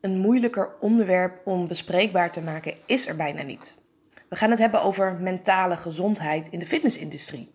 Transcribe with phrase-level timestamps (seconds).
[0.00, 3.74] Een moeilijker onderwerp om bespreekbaar te maken is er bijna niet.
[4.28, 7.50] We gaan het hebben over mentale gezondheid in de fitnessindustrie.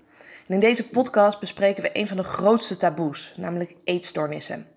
[0.47, 4.67] In deze podcast bespreken we een van de grootste taboes, namelijk eetstoornissen.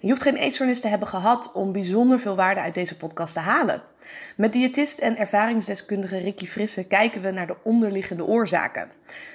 [0.00, 3.40] je hoeft geen eetstoornis te hebben gehad om bijzonder veel waarde uit deze podcast te
[3.40, 3.82] halen.
[4.36, 8.90] Met diëtist en ervaringsdeskundige Ricky Frisse kijken we naar de onderliggende oorzaken.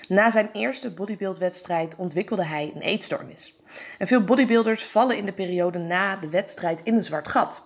[0.07, 3.56] Na zijn eerste bodybuildwedstrijd ontwikkelde hij een eetstoornis.
[3.97, 7.65] En veel bodybuilders vallen in de periode na de wedstrijd in een zwart gat.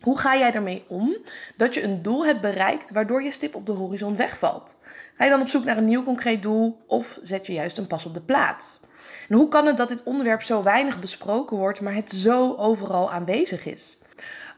[0.00, 1.16] Hoe ga jij ermee om
[1.56, 4.76] dat je een doel hebt bereikt waardoor je stip op de horizon wegvalt?
[5.16, 7.86] Ga je dan op zoek naar een nieuw concreet doel of zet je juist een
[7.86, 8.80] pas op de plaats?
[9.28, 13.10] En hoe kan het dat dit onderwerp zo weinig besproken wordt, maar het zo overal
[13.10, 13.98] aanwezig is?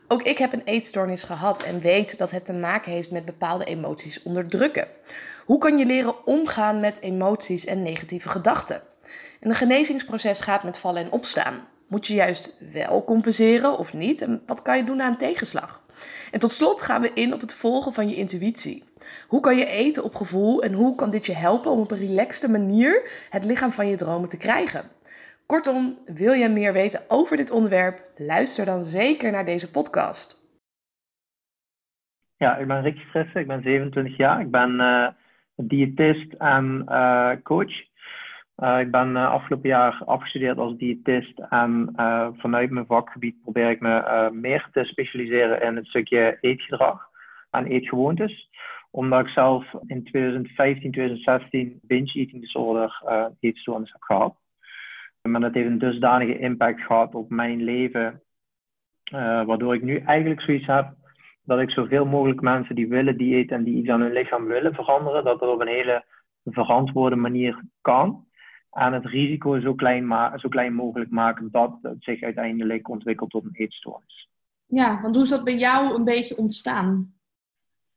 [0.08, 3.64] Ook ik heb een eetstoornis gehad en weet dat het te maken heeft met bepaalde
[3.64, 4.88] emoties onderdrukken.
[5.44, 8.82] Hoe kan je leren omgaan met emoties en negatieve gedachten?
[9.44, 11.54] En een genezingsproces gaat met vallen en opstaan.
[11.88, 14.20] Moet je juist wel compenseren of niet?
[14.20, 15.82] En wat kan je doen aan tegenslag?
[16.32, 18.84] En tot slot gaan we in op het volgen van je intuïtie.
[19.28, 22.06] Hoe kan je eten op gevoel en hoe kan dit je helpen om op een
[22.06, 24.82] relaxte manier het lichaam van je dromen te krijgen?
[25.46, 28.02] Kortom, wil je meer weten over dit onderwerp?
[28.16, 30.42] Luister dan zeker naar deze podcast.
[32.36, 34.40] Ja, ik ben Rick Frisse, ik ben 27 jaar.
[34.40, 35.08] Ik ben uh,
[35.56, 37.92] diëtist en uh, coach.
[38.56, 41.92] Uh, ik ben afgelopen jaar afgestudeerd als diëtist en
[42.36, 47.08] vanuit mijn vakgebied probeer ik me meer te specialiseren in het stukje eetgedrag
[47.50, 48.50] en eetgewoontes.
[48.90, 53.02] Omdat ik zelf in 2015, 2016 binge eating disorder
[53.40, 54.36] eetstoornis heb gehad.
[55.22, 58.22] Maar dat heeft een dusdanige impact gehad op mijn leven,
[59.46, 60.94] waardoor ik nu eigenlijk zoiets heb
[61.44, 64.74] dat ik zoveel mogelijk mensen die willen diëten en die iets aan hun lichaam willen
[64.74, 66.04] veranderen, dat dat op een hele
[66.44, 68.26] verantwoorde manier kan.
[68.74, 73.44] En het risico zo klein, zo klein mogelijk maken dat het zich uiteindelijk ontwikkelt tot
[73.44, 74.28] een eetstoornis.
[74.66, 77.14] Ja, want hoe is dat bij jou een beetje ontstaan?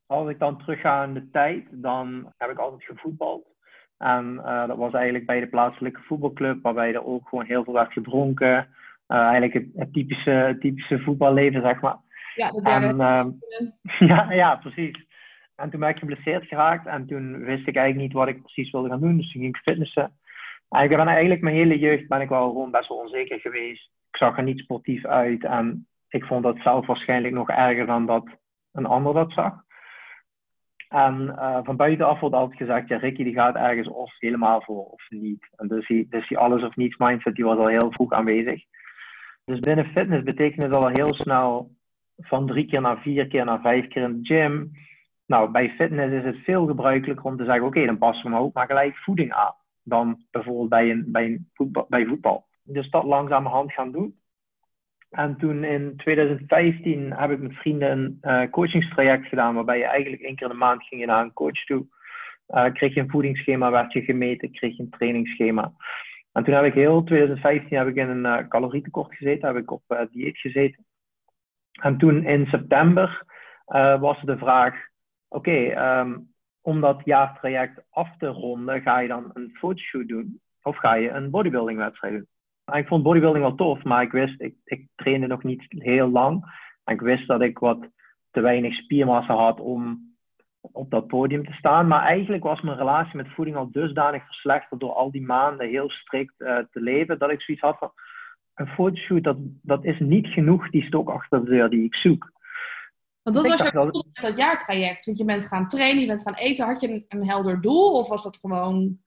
[0.06, 3.46] Als ik dan terugga in de tijd, dan heb ik altijd gevoetbald.
[3.98, 7.74] En uh, dat was eigenlijk bij de plaatselijke voetbalclub, waarbij er ook gewoon heel veel
[7.74, 8.68] werd gedronken.
[9.08, 11.98] Uh, eigenlijk het, het, typische, typische voetballeven, zeg maar.
[12.36, 12.88] Ja, derde.
[12.88, 15.06] En, uh, ja, ja, precies.
[15.56, 18.72] En toen ben ik geblesseerd geraakt en toen wist ik eigenlijk niet wat ik precies
[18.72, 19.18] wilde gaan doen.
[19.18, 20.12] Dus toen ging ik fitnessen.
[20.70, 23.92] Ik ben eigenlijk mijn hele jeugd ben ik wel gewoon best wel onzeker geweest.
[24.12, 28.06] Ik zag er niet sportief uit en ik vond dat zelf waarschijnlijk nog erger dan
[28.06, 28.26] dat
[28.72, 29.66] een ander dat zag.
[30.90, 34.86] En uh, van buitenaf wordt altijd gezegd, ja, Ricky die gaat ergens of helemaal voor
[34.86, 35.48] of niet.
[35.56, 38.64] En dus die, dus alles of niets mindset die was al heel vroeg aanwezig.
[39.46, 41.72] Dus binnen fitness betekent het al heel snel
[42.18, 44.72] van drie keer naar vier keer naar vijf keer in de gym.
[45.26, 48.54] Nou, bij fitness is het veel gebruikelijker om te zeggen, oké, dan passen we ook
[48.54, 49.56] maar gelijk voeding aan.
[49.88, 52.46] Dan bijvoorbeeld bij, een, bij, voetbal, bij voetbal.
[52.64, 54.20] Dus dat langzamerhand gaan doen.
[55.10, 60.22] En toen in 2015 heb ik met vrienden een uh, coachingstraject gedaan, waarbij je eigenlijk
[60.22, 61.86] één keer in de maand ging je naar een coach toe.
[62.50, 65.74] Uh, kreeg je een voedingsschema, werd je gemeten, kreeg je een trainingsschema.
[66.32, 69.72] En toen heb ik heel 2015 heb ik in een uh, calorietekort gezeten, heb ik
[69.72, 70.86] op dieet gezeten.
[71.72, 73.26] En toen in september
[74.00, 74.76] was de vraag,
[75.28, 76.36] oké, um,
[76.68, 81.10] om dat jaartraject af te ronden, ga je dan een fotoshoot doen of ga je
[81.10, 82.28] een bodybuilding wedstrijd doen?
[82.80, 86.44] ik vond bodybuilding wel tof, maar ik wist, ik, ik trainde nog niet heel lang.
[86.84, 87.88] En ik wist dat ik wat
[88.32, 90.00] te weinig spiermassa had om
[90.62, 91.88] op dat podium te staan.
[91.88, 95.90] Maar eigenlijk was mijn relatie met voeding al dusdanig verslechterd door al die maanden heel
[95.90, 97.92] strikt uh, te leven, dat ik zoiets had van,
[98.54, 102.32] een fotoshoot, dat, dat is niet genoeg die stok achter de deur die ik zoek.
[103.28, 104.06] Want dat was je dat...
[104.14, 105.06] dat jaartraject?
[105.06, 106.66] Want je bent gaan trainen, je bent gaan eten.
[106.66, 109.00] Had je een, een helder doel of was dat gewoon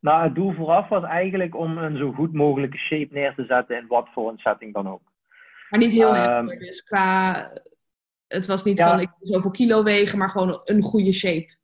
[0.00, 3.76] nou, het doel vooraf was eigenlijk om een zo goed mogelijke shape neer te zetten
[3.76, 5.02] in wat voor een setting dan ook.
[5.70, 7.52] Maar niet heel um, dus qua...
[8.26, 11.56] Het was niet van ik zoveel kilo wegen, maar gewoon een goede shape.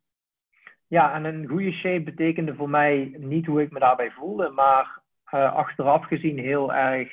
[0.87, 5.01] Ja, en een goede shape betekende voor mij niet hoe ik me daarbij voelde, maar
[5.33, 7.11] uh, achteraf gezien heel erg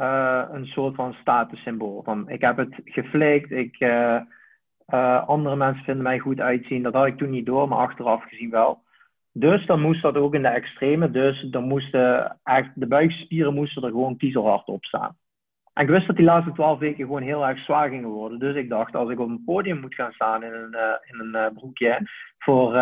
[0.00, 2.02] uh, een soort van statussymbool.
[2.02, 4.20] Van, ik heb het geflikt, ik, uh,
[5.26, 6.82] andere mensen vinden mij goed uitzien.
[6.82, 8.82] Dat had ik toen niet door, maar achteraf gezien wel.
[9.32, 11.10] Dus dan moest dat ook in de extreme.
[11.10, 15.16] Dus dan moesten echt, de buikspieren moesten er gewoon kiezelhard op staan.
[15.72, 18.38] En ik wist dat die laatste twaalf weken gewoon heel erg zwaar gingen worden.
[18.38, 21.52] Dus ik dacht, als ik op een podium moet gaan staan in een, in een
[21.52, 21.98] broekje
[22.38, 22.72] voor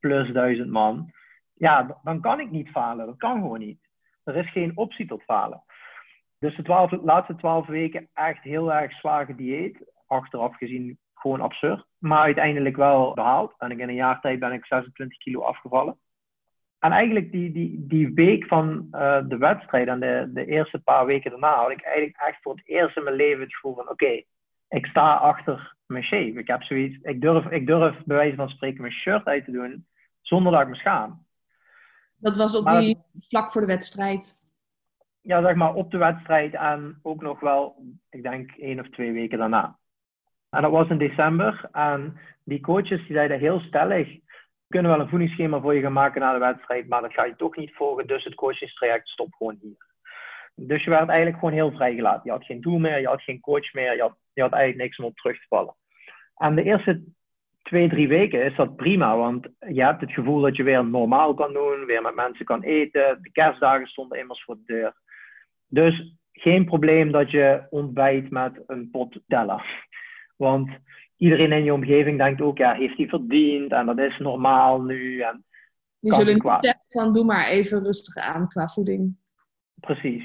[0.00, 1.12] plus duizend man,
[1.54, 3.06] ja, dan kan ik niet falen.
[3.06, 3.80] Dat kan gewoon niet.
[4.24, 5.62] Er is geen optie tot falen.
[6.42, 9.92] Dus de twaalf, laatste twaalf weken echt heel erg zwaar gedieet.
[10.06, 11.84] Achteraf gezien gewoon absurd.
[11.98, 13.54] Maar uiteindelijk wel behaald.
[13.58, 15.98] En in een jaar tijd ben ik 26 kilo afgevallen.
[16.78, 21.06] en eigenlijk die, die, die week van uh, de wedstrijd en de, de eerste paar
[21.06, 23.88] weken daarna had ik eigenlijk echt voor het eerst in mijn leven het gevoel van
[23.88, 24.22] oké,
[24.68, 26.38] ik sta achter mijn shape.
[26.38, 29.50] Ik heb zoiets, ik durf, ik durf bij wijze van spreken mijn shirt uit te
[29.50, 29.86] doen
[30.20, 31.26] zonder dat ik me schaam.
[32.16, 32.98] Dat was op die
[33.28, 34.41] vlak voor de wedstrijd?
[35.22, 37.76] Ja, zeg maar op de wedstrijd en ook nog wel,
[38.10, 39.78] ik denk één of twee weken daarna.
[40.50, 44.18] En dat was in december en die coaches die zeiden heel stellig,
[44.68, 47.36] kunnen wel een voedingsschema voor je gaan maken na de wedstrijd, maar dat ga je
[47.36, 49.90] toch niet volgen, dus het coachingstraject stopt gewoon hier.
[50.54, 52.22] Dus je werd eigenlijk gewoon heel vrijgelaten.
[52.24, 54.82] Je had geen doel meer, je had geen coach meer, je had, je had eigenlijk
[54.82, 55.74] niks om op terug te vallen.
[56.36, 57.02] En de eerste
[57.62, 61.34] twee, drie weken is dat prima, want je hebt het gevoel dat je weer normaal
[61.34, 63.22] kan doen, weer met mensen kan eten.
[63.22, 64.94] De kerstdagen stonden immers voor de deur.
[65.72, 69.64] Dus geen probleem dat je ontbijt met een pot Della.
[70.36, 70.70] Want
[71.16, 75.20] iedereen in je omgeving denkt ook, ja, heeft hij verdiend en dat is normaal nu.
[75.20, 75.44] En
[76.00, 79.16] Die zullen niet zeggen van, doe maar even rustig aan qua voeding.
[79.80, 80.24] Precies.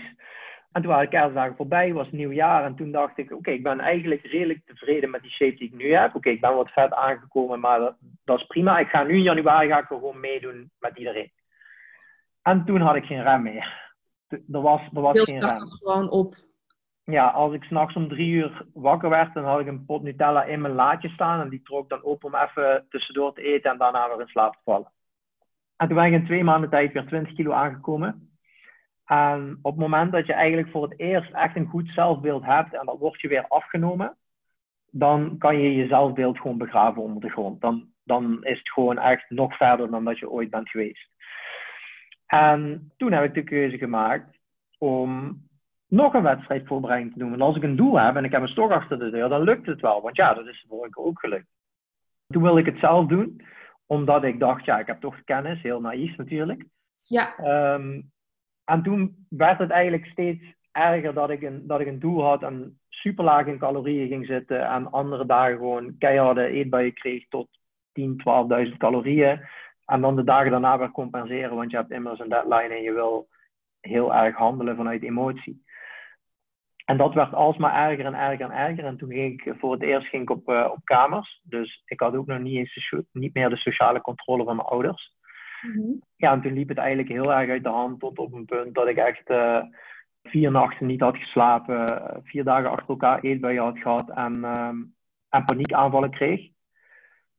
[0.72, 2.64] En toen waren kerstdagen voorbij, was nieuwjaar.
[2.64, 5.76] En toen dacht ik, oké, ik ben eigenlijk redelijk tevreden met die shape die ik
[5.76, 6.16] nu heb.
[6.16, 7.96] Oké, ik ben wat vet aangekomen, maar dat,
[8.26, 8.80] dat, is prima.
[8.80, 11.32] Ik ga nu in januari ga ik gewoon meedoen met iedereen.
[12.42, 13.87] En toen had ik geen rem meer.
[14.28, 15.68] Er was, er was geen rem.
[15.68, 16.36] gewoon op.
[17.04, 20.44] Ja, als ik s'nachts om drie uur wakker werd, dan had ik een pot Nutella
[20.44, 21.42] in mijn laadje staan.
[21.42, 24.54] En die trok dan open om even tussendoor te eten en daarna weer in slaap
[24.54, 24.92] te vallen.
[25.78, 28.30] En toen ben ik in twee maanden tijd weer 20 kilo aangekomen.
[29.06, 32.74] En op het moment dat je eigenlijk voor het eerst echt een goed zelfbeeld hebt
[32.74, 34.18] en dat wordt je weer afgenomen,
[34.92, 37.62] dan kan je je zelfbeeld gewoon begraven onder de grond.
[37.62, 41.10] Dan, dan is het gewoon echt nog verder dan dat je ooit bent geweest.
[42.28, 44.38] En toen heb ik de keuze gemaakt
[44.78, 45.42] om
[45.88, 47.34] nog een wedstrijdvoorbereiding te doen.
[47.34, 49.42] En als ik een doel heb en ik heb een stok achter de deur, dan
[49.42, 50.02] lukt het wel.
[50.02, 51.48] Want ja, dat is de vorige keer ook gelukt.
[52.28, 53.42] Toen wilde ik het zelf doen,
[53.86, 56.66] omdat ik dacht, ja, ik heb toch kennis, heel naïef natuurlijk.
[57.02, 57.38] Ja.
[57.38, 58.02] Ehm,
[58.64, 62.44] en toen werd het eigenlijk steeds erger dat ik een, dat ik een doel had
[62.44, 64.68] en super laag in calorieën ging zitten.
[64.70, 67.48] En andere dagen gewoon keiharde eetbuien kreeg tot
[67.92, 68.22] 10,
[68.70, 69.42] 12.000 calorieën.
[69.88, 72.94] En dan de dagen daarna weer compenseren, want je hebt immers een deadline en je
[72.94, 73.28] wil
[73.80, 75.66] heel erg handelen vanuit emotie.
[76.86, 78.86] En dat werd alsmaar erger en erger en erger.
[78.86, 81.42] En toen ging ik voor het eerst ging ik op, uh, op kamers.
[81.44, 85.16] Dus ik had ook nog niet, eens niet meer de sociale controle van mijn ouders.
[85.62, 85.92] Mhm.
[86.16, 88.74] Ja, en toen liep het eigenlijk heel erg uit de hand tot op een punt
[88.74, 89.64] dat ik echt uh,
[90.24, 94.68] vier nachten niet had geslapen, vier dagen achter elkaar eetbuien had gehad en, uh,
[95.30, 96.50] en paniekaanvallen kreeg.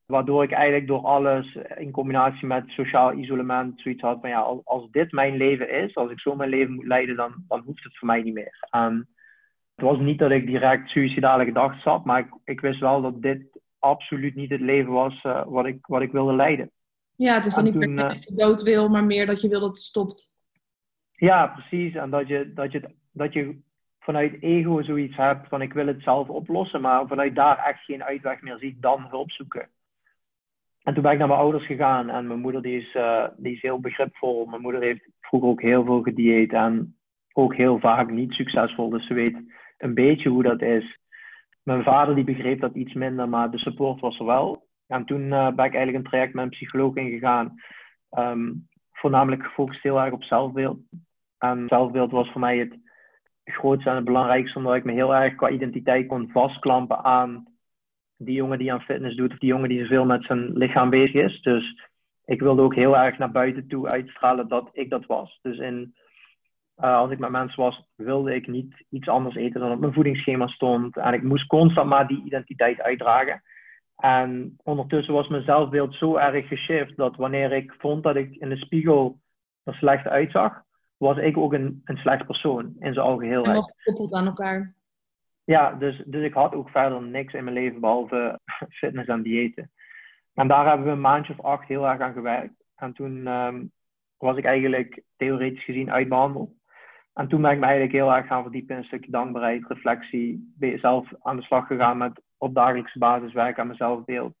[0.09, 4.65] Waardoor ik eigenlijk door alles in combinatie met sociaal isolement zoiets had van ja, als,
[4.65, 7.83] als dit mijn leven is, als ik zo mijn leven moet leiden, dan, dan hoeft
[7.83, 8.67] het voor mij niet meer.
[8.69, 9.07] En
[9.75, 13.21] het was niet dat ik direct suïcidale gedachten zat, maar ik, ik wist wel dat
[13.21, 16.71] dit absoluut niet het leven was uh, wat, ik, wat ik wilde leiden.
[17.15, 19.59] Ja, het is dan niet toen, dat je dood wil, maar meer dat je wil
[19.59, 20.29] dat het stopt.
[21.11, 21.95] Ja, precies.
[21.95, 23.59] En dat je, dat je, dat je
[23.99, 28.03] vanuit ego zoiets hebt van ik wil het zelf oplossen, maar vanuit daar echt geen
[28.03, 29.69] uitweg meer ziet, dan hulp zoeken.
[30.89, 33.53] En toen ben ik naar mijn ouders gegaan en mijn moeder die is, uh, die
[33.53, 34.45] is heel begripvol.
[34.45, 36.95] Mijn moeder heeft vroeger ook heel veel gedieet en
[37.33, 39.41] ook heel vaak niet succesvol, dus ze weet
[39.77, 40.99] een beetje hoe dat is.
[41.63, 44.67] Mijn vader die begreep dat iets minder, maar de support was er wel.
[44.87, 47.53] En toen uh, ben ik eigenlijk een traject met een psycholoog ingegaan.
[48.17, 50.79] Um, voornamelijk gefocust heel erg op zelfbeeld.
[51.37, 52.77] En zelfbeeld was voor mij het
[53.43, 57.48] grootste en het belangrijkste, omdat ik me heel erg qua identiteit kon vastklampen aan
[58.21, 61.13] die jongen die aan fitness doet, of die jongen die zoveel met zijn lichaam bezig
[61.13, 61.41] is.
[61.41, 61.89] Dus
[62.25, 65.39] ik wilde ook heel erg naar buiten toe uitstralen dat ik dat was.
[65.41, 65.95] Dus in,
[66.77, 69.93] uh, als ik met mensen was, wilde ik niet iets anders eten dan op mijn
[69.93, 70.97] voedingsschema stond.
[70.97, 73.41] En ik moest constant maar die identiteit uitdragen.
[73.95, 78.49] En ondertussen was mijn zelfbeeld zo erg geshift dat wanneer ik vond dat ik in
[78.49, 79.19] de spiegel
[79.63, 80.61] er slecht uitzag,
[80.97, 83.57] was ik ook een, een slecht persoon in zijn algeheelheid.
[83.57, 84.73] En gekoppeld aan elkaar.
[85.49, 88.39] Ja, dus, dus ik had ook verder niks in mijn leven behalve
[88.79, 89.71] fitness en diëten.
[90.33, 92.53] En daar hebben we een maandje of acht heel erg aan gewerkt.
[92.75, 93.71] En toen um,
[94.17, 96.51] was ik eigenlijk theoretisch gezien uitbehandeld.
[97.13, 100.53] En toen ben ik me eigenlijk heel erg gaan verdiepen in een stukje dankbaarheid, reflectie.
[100.59, 104.33] Ben zelf aan de slag gegaan met op dagelijkse basis werken aan mezelf beeld.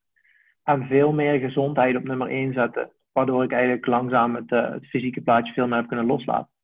[0.63, 2.91] En veel meer gezondheid op nummer 1 zetten.
[3.11, 6.58] Waardoor ik eigenlijk langzaam het, het fysieke plaatje veel meer heb kunnen loslaten.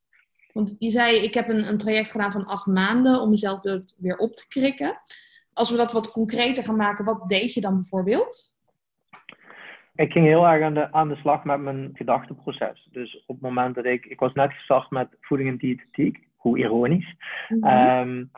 [0.55, 3.61] Want je zei, ik heb een, een traject gedaan van acht maanden om mezelf
[3.97, 4.97] weer op te krikken.
[5.53, 8.53] Als we dat wat concreter gaan maken, wat deed je dan bijvoorbeeld?
[9.95, 12.87] Ik ging heel erg aan de, aan de slag met mijn gedachteproces.
[12.91, 14.05] Dus op het moment dat ik...
[14.05, 16.27] Ik was net gestart met voeding en diëtetiek.
[16.35, 17.15] Hoe ironisch.
[17.49, 18.31] Mm -hmm.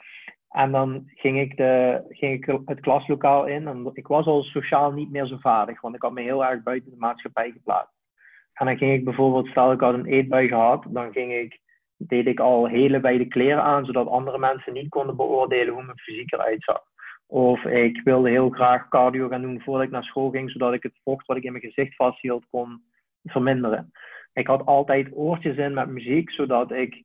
[0.50, 3.68] En dan ging ik, de, ging ik het klaslokaal in.
[3.68, 6.64] En ik was al sociaal niet meer zo vaardig, want ik had me heel erg
[6.64, 7.96] buiten de maatschappij geplaatst.
[8.54, 11.60] En dan ging ik bijvoorbeeld, stel ik had een eetbui gehad, dan ging ik,
[11.98, 16.00] deed ik al hele wijde kleren aan, zodat andere mensen niet konden beoordelen hoe mijn
[16.00, 16.84] fysiek eruit zag.
[17.28, 20.84] Of ik wilde heel graag cardio gaan doen voordat ik naar school ging, zodat ik
[20.84, 22.84] het vocht wat ik in mijn gezicht vasthield kon
[23.24, 23.92] verminderen.
[24.34, 27.04] Ik had altijd oortjes in met muziek, zodat ik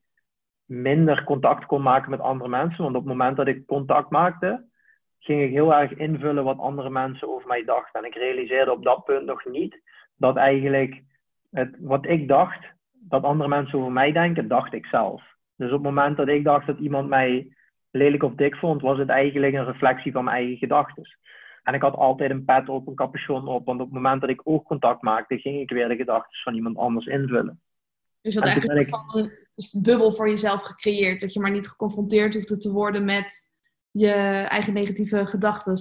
[0.65, 2.83] minder contact kon maken met andere mensen.
[2.83, 4.65] Want op het moment dat ik contact maakte,
[5.19, 8.01] ging ik heel erg invullen wat andere mensen over mij dachten.
[8.01, 9.81] En ik realiseerde op dat punt nog niet
[10.17, 11.03] dat eigenlijk
[11.51, 12.67] het, wat ik dacht,
[13.09, 15.23] dat andere mensen over mij denken, dacht ik zelf.
[15.57, 17.57] Dus op het moment dat ik dacht dat iemand mij
[17.91, 21.17] lelijk of dik vond, was het eigenlijk een reflectie van mijn eigen gedachten.
[21.63, 24.31] En ik had altijd een pet op, een capuchon op, want op het moment dat
[24.31, 27.61] ik oogcontact maakte, ging ik weer de gedachten van iemand anders invullen.
[28.21, 28.95] Dus dat eigenlijk ik...
[29.15, 33.51] een bubbel voor jezelf gecreëerd, dat je maar niet geconfronteerd hoefde te worden met
[33.91, 34.13] je
[34.49, 35.77] eigen negatieve gedachten.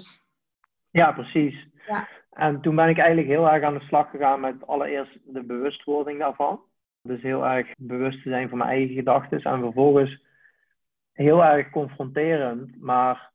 [0.90, 1.68] Ja, precies.
[1.88, 2.08] Ja.
[2.32, 6.20] En toen ben ik eigenlijk heel erg aan de slag gegaan met allereerst de bewustwording
[6.20, 6.60] daarvan.
[7.02, 9.42] Dus heel erg bewust te zijn van mijn eigen gedachten.
[9.42, 10.24] En vervolgens
[11.14, 13.32] heel erg confronterend, maar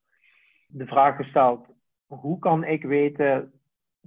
[0.67, 1.67] de vraag gesteld:
[2.07, 3.53] hoe kan ik weten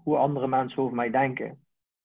[0.03, 1.59] hoe andere mensen over mij denken?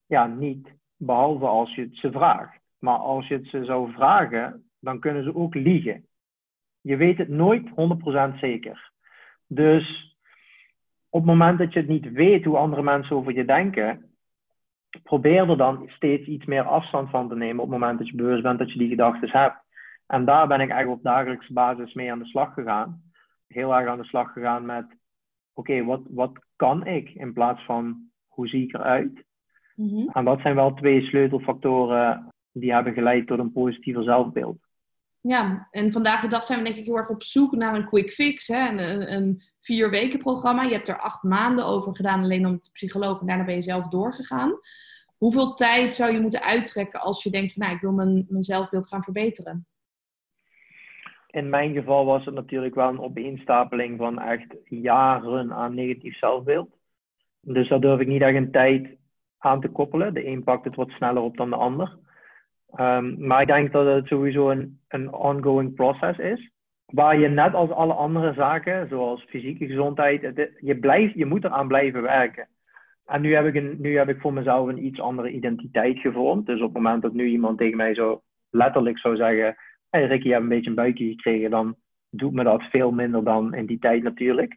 [0.06, 0.68] Ja, niet.
[0.96, 2.58] Behalve als je het ze vraagt.
[2.78, 6.06] Maar als je het ze zou vragen, dan kunnen ze ook liegen.
[6.80, 7.70] Je weet het nooit
[8.34, 8.92] 100% zeker.
[9.46, 10.16] Dus
[11.08, 14.13] op het moment dat je het niet weet hoe andere mensen over je denken,
[15.02, 18.16] probeer er dan steeds iets meer afstand van te nemen op het moment dat je
[18.16, 19.56] bewust bent dat je die gedachten hebt.
[20.06, 23.02] En daar ben ik eigenlijk op dagelijkse basis mee aan de slag gegaan.
[23.46, 24.86] Heel erg aan de slag gegaan met,
[25.54, 29.24] oké, wat, wat kan ik in plaats van hoe zie ik eruit?
[29.74, 34.63] Mm En dat zijn wel twee sleutelfactoren die hebben geleid tot een positiever zelfbeeld.
[35.28, 37.87] Ja, en vandaag de dag zijn we denk ik heel erg op zoek naar een
[37.87, 38.49] quick fix.
[38.49, 38.69] Hè?
[38.69, 40.62] Een, een vier weken programma.
[40.62, 43.62] Je hebt er acht maanden over gedaan alleen om de psycholoog en daarna ben je
[43.62, 44.52] zelf doorgegaan.
[45.16, 48.43] Hoeveel tijd zou je moeten uittrekken als je denkt van nou, ik wil mijn, mijn
[48.43, 49.66] zelfbeeld gaan verbeteren?
[51.26, 56.76] In mijn geval was het natuurlijk wel een opeenstapeling van echt jaren aan negatief zelfbeeld.
[57.40, 58.97] Dus daar durf ik niet echt een tijd
[59.38, 60.14] aan te koppelen.
[60.14, 61.99] De een pakt het wat sneller op dan de ander.
[62.81, 66.52] Um, maar ik denk dat het sowieso een, een ongoing proces is.
[66.87, 71.69] Waar je net als alle andere zaken, zoals fysieke gezondheid, je, blijft, je moet eraan
[71.69, 72.49] blijven werken.
[73.07, 76.47] En nu heb, ik een, nu heb ik voor mezelf een iets andere identiteit gevormd.
[76.47, 79.57] Dus op het moment dat nu iemand tegen mij zo letterlijk zou zeggen:
[79.90, 81.76] Hey Ricky, je hebt een beetje een buikje gekregen, dan
[82.11, 84.57] doet me dat veel minder dan in die tijd natuurlijk.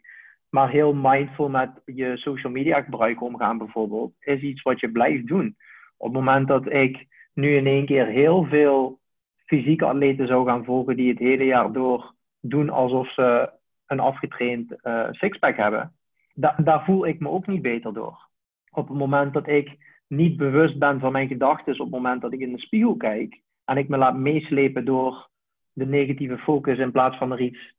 [0.50, 5.28] Maar heel mindful met je social media gebruik omgaan bijvoorbeeld, is iets wat je blijft
[5.28, 5.56] doen.
[5.98, 7.06] Op het moment dat ik
[7.38, 9.00] nu in één keer heel veel
[9.46, 13.50] fysieke atleten zou gaan volgen die het hele jaar door doen alsof ze
[13.86, 15.94] een afgetraind uh, sixpack hebben,
[16.34, 18.28] da daar voel ik me ook niet beter door.
[18.72, 19.78] Op het moment dat ik
[20.08, 23.42] niet bewust ben van mijn gedachten, op het moment dat ik in de spiegel kijk
[23.66, 25.30] en ik me laat meeslepen door
[25.74, 27.74] de negatieve focus in plaats van er iets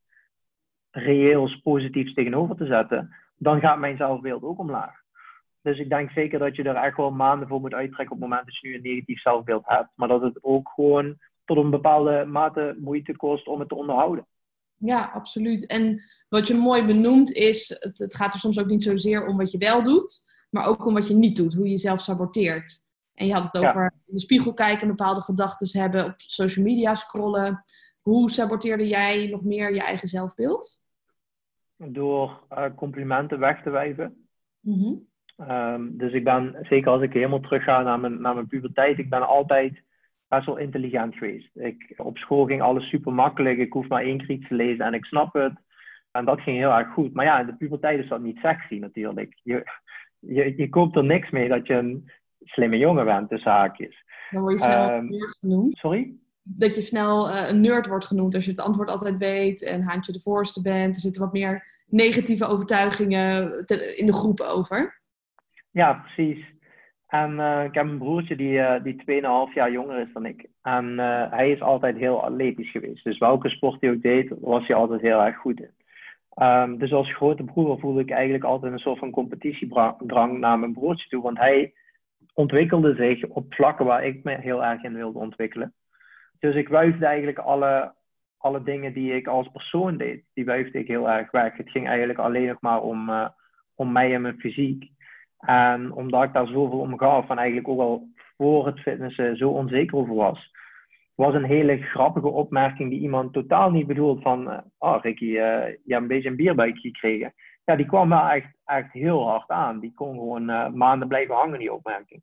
[0.91, 5.07] reëels positiefs tegenover te zetten, dan gaat mijn zelfbeeld ook omlaag.
[5.63, 8.29] Dus ik denk zeker dat je er echt wel maanden voor moet uittrekken op het
[8.31, 9.89] moment dat je nu een negatief zelfbeeld hebt.
[9.95, 14.27] Maar dat het ook gewoon tot een bepaalde mate moeite kost om het te onderhouden.
[14.77, 15.67] Ja, absoluut.
[15.67, 19.37] En wat je mooi benoemt is, het, het gaat er soms ook niet zozeer om
[19.37, 22.87] wat je wel doet, maar ook om wat je niet doet, hoe je jezelf saboteert.
[23.15, 26.95] En je had het over in de spiegel kijken, bepaalde gedachten hebben, op social media
[26.95, 27.65] scrollen.
[28.01, 30.81] Hoe saboteerde jij nog meer je eigen zelfbeeld?
[31.77, 34.29] Door uh, complimenten weg te wijven.
[34.61, 35.08] Mm
[35.41, 39.11] Um, dus ik ben, zeker als ik helemaal terugga naar mijn, naar mijn puberteit, ik
[39.11, 39.83] ben altijd
[40.29, 41.51] best wel intelligent geweest.
[41.55, 43.59] Ik, op school ging alles super makkelijk.
[43.59, 45.53] Ik hoef maar één keer iets te lezen en ik snap het.
[46.11, 47.15] En dat ging heel erg goed.
[47.15, 49.41] Maar ja, in de puberteit is dat niet sexy natuurlijk.
[49.43, 49.65] Je,
[50.19, 52.11] je, je koopt er niks mee dat je een
[52.45, 54.05] slimme jongen bent, tussen haakjes.
[54.31, 55.77] Dan word je snel um, nerd genoemd.
[55.77, 56.15] Sorry?
[56.43, 59.83] Dat je snel uh, een nerd wordt genoemd als je het antwoord altijd weet en
[59.83, 60.95] haantje de voorste bent.
[60.95, 63.53] Er zitten wat meer negatieve overtuigingen
[63.97, 64.98] in de groep over.
[65.71, 66.57] Ja, precies.
[67.09, 70.49] En uh, ik heb een broertje die, uh, die 2,5 jaar jonger is dan ik.
[70.63, 73.05] En uh, hij is altijd heel atletisch geweest.
[73.05, 75.71] Dus welke sport hij ook deed, was hij altijd heel erg goed in.
[76.43, 80.73] Um, dus als grote broer voelde ik eigenlijk altijd een soort van competitiedrang naar mijn
[80.73, 81.23] broertje toe.
[81.23, 81.73] Want hij
[82.35, 85.75] ontwikkelde zich op vlakken waar ik me heel erg in wilde ontwikkelen.
[86.39, 87.95] Dus ik wuifde eigenlijk alle,
[88.39, 91.57] alle dingen die ik als persoon deed, die wuifde ik heel erg weg.
[91.57, 93.11] Het ging eigenlijk alleen nog maar om,
[93.75, 94.91] om mij en mijn fysiek.
[95.39, 99.49] En omdat ik daar zoveel om gaf en eigenlijk ook al voor het fitnessen zo
[99.49, 100.51] onzeker over was,
[101.15, 105.35] was een hele grappige opmerking die iemand totaal niet bedoelt van, oh Ricky, uh,
[105.67, 107.35] je hebt een beetje een bierbuikje gekregen.
[107.65, 109.81] Ja, die kwam wel echt, echt heel hard aan.
[109.81, 112.23] Die kon gewoon uh, maanden blijven hangen, die opmerking.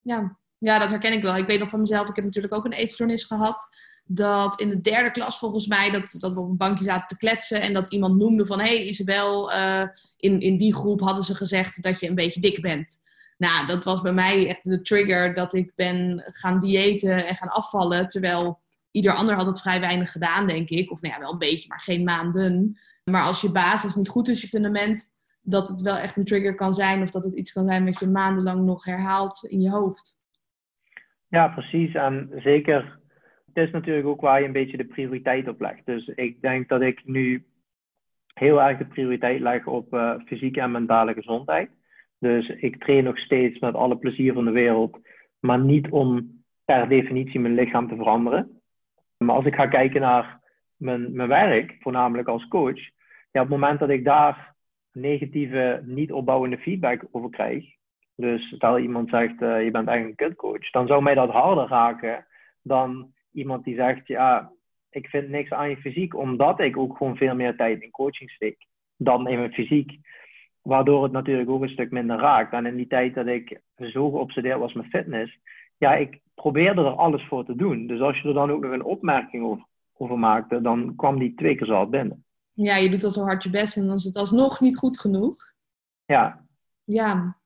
[0.00, 1.36] Ja, Ja, dat herken ik wel.
[1.36, 3.68] Ik weet nog van mezelf, ik heb natuurlijk ook een eetstoornis gehad.
[4.04, 7.16] Dat in de derde klas volgens mij, dat, dat we op een bankje zaten te
[7.16, 7.60] kletsen.
[7.60, 9.82] En dat iemand noemde van, hé hey, Isabel, uh,
[10.16, 13.00] in, in die groep hadden ze gezegd dat je een beetje dik bent.
[13.38, 17.48] Nou, dat was bij mij echt de trigger dat ik ben gaan diëten en gaan
[17.48, 18.08] afvallen.
[18.08, 20.90] Terwijl ieder ander had het vrij weinig gedaan, denk ik.
[20.90, 22.78] Of nou ja, wel een beetje, maar geen maanden.
[23.04, 26.54] Maar als je basis niet goed is, je fundament, dat het wel echt een trigger
[26.54, 27.02] kan zijn.
[27.02, 30.18] Of dat het iets kan zijn wat je maandenlang nog herhaalt in je hoofd.
[31.28, 31.94] Ja, precies.
[31.94, 32.98] En zeker,
[33.54, 35.86] het is natuurlijk ook waar je een beetje de prioriteit op legt.
[35.86, 37.44] Dus ik denk dat ik nu
[38.34, 41.70] heel erg de prioriteit leg op uh, fysieke en mentale gezondheid.
[42.18, 44.98] Dus ik train nog steeds met alle plezier van de wereld,
[45.40, 48.60] maar niet om per definitie mijn lichaam te veranderen.
[49.18, 50.40] Maar als ik ga kijken naar
[50.76, 52.80] mijn, mijn werk, voornamelijk als coach,
[53.30, 54.54] ja, op het moment dat ik daar
[54.92, 57.64] negatieve, niet opbouwende feedback over krijg,
[58.16, 61.68] dus stel iemand zegt, uh, je bent eigenlijk een kutcoach, dan zou mij dat harder
[61.68, 62.26] raken
[62.62, 64.52] dan iemand die zegt, ja,
[64.90, 68.30] ik vind niks aan je fysiek, omdat ik ook gewoon veel meer tijd in coaching
[68.30, 69.98] steek dan in mijn fysiek.
[70.62, 72.52] Waardoor het natuurlijk ook een stuk minder raakt.
[72.52, 75.38] En in die tijd dat ik zo geobsedeerd was met fitness,
[75.76, 77.86] ja, ik probeerde er alles voor te doen.
[77.86, 81.34] Dus als je er dan ook nog een opmerking over, over maakte, dan kwam die
[81.34, 82.24] twee keer zo hard binnen.
[82.52, 85.00] Ja, je doet al zo hard je best en dan is het alsnog niet goed
[85.00, 85.36] genoeg.
[86.04, 86.46] Ja.
[86.84, 87.36] Ja.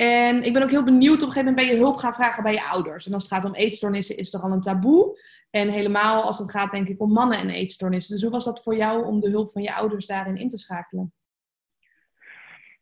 [0.00, 2.42] En ik ben ook heel benieuwd, op een gegeven moment ben je hulp gaan vragen
[2.42, 3.06] bij je ouders.
[3.06, 5.18] En als het gaat om eetstoornissen is er al een taboe.
[5.50, 8.14] En helemaal als het gaat denk ik om mannen en eetstoornissen.
[8.14, 10.58] Dus hoe was dat voor jou om de hulp van je ouders daarin in te
[10.58, 11.12] schakelen?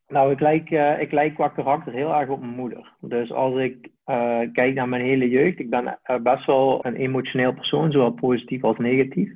[0.08, 2.92] Nou, ik lijk, uh, ik lijk qua karakter heel erg op mijn moeder.
[3.00, 6.96] Dus als ik uh, kijk naar mijn hele jeugd, ik ben uh, best wel een
[6.96, 9.30] emotioneel persoon, zowel positief als negatief.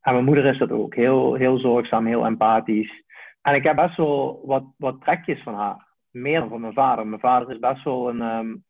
[0.00, 0.94] En mijn moeder is dat ook.
[0.94, 3.04] Heel, heel zorgzaam, heel empathisch.
[3.42, 5.88] En ik heb best wel wat, wat trekjes van haar.
[6.10, 7.06] Meer dan van mijn vader.
[7.06, 8.64] Mijn vader is best wel een, um,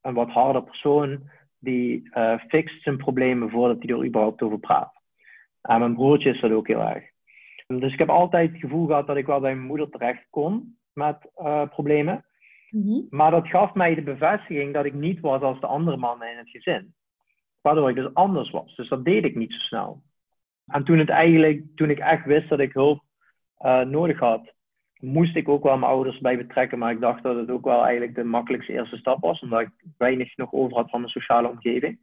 [0.00, 4.92] een wat harder persoon die uh, fixt zijn problemen voordat hij er überhaupt over praat.
[5.62, 7.04] En mijn broertje is dat ook heel erg.
[7.66, 10.78] Dus ik heb altijd het gevoel gehad dat ik wel bij mijn moeder terecht kon
[10.92, 12.24] met uh, problemen.
[12.70, 13.06] Mm-hmm.
[13.10, 16.38] Maar dat gaf mij de bevestiging dat ik niet was als de andere mannen in
[16.38, 16.94] het gezin.
[17.60, 18.76] Waardoor ik dus anders was.
[18.76, 20.02] Dus dat deed ik niet zo snel.
[20.66, 23.02] En toen, het eigenlijk, toen ik echt wist dat ik hulp
[23.58, 24.52] uh, nodig had,
[25.00, 26.78] moest ik ook wel mijn ouders bij betrekken.
[26.78, 29.70] Maar ik dacht dat het ook wel eigenlijk de makkelijkste eerste stap was, omdat ik
[29.98, 31.98] weinig nog over had van mijn sociale omgeving.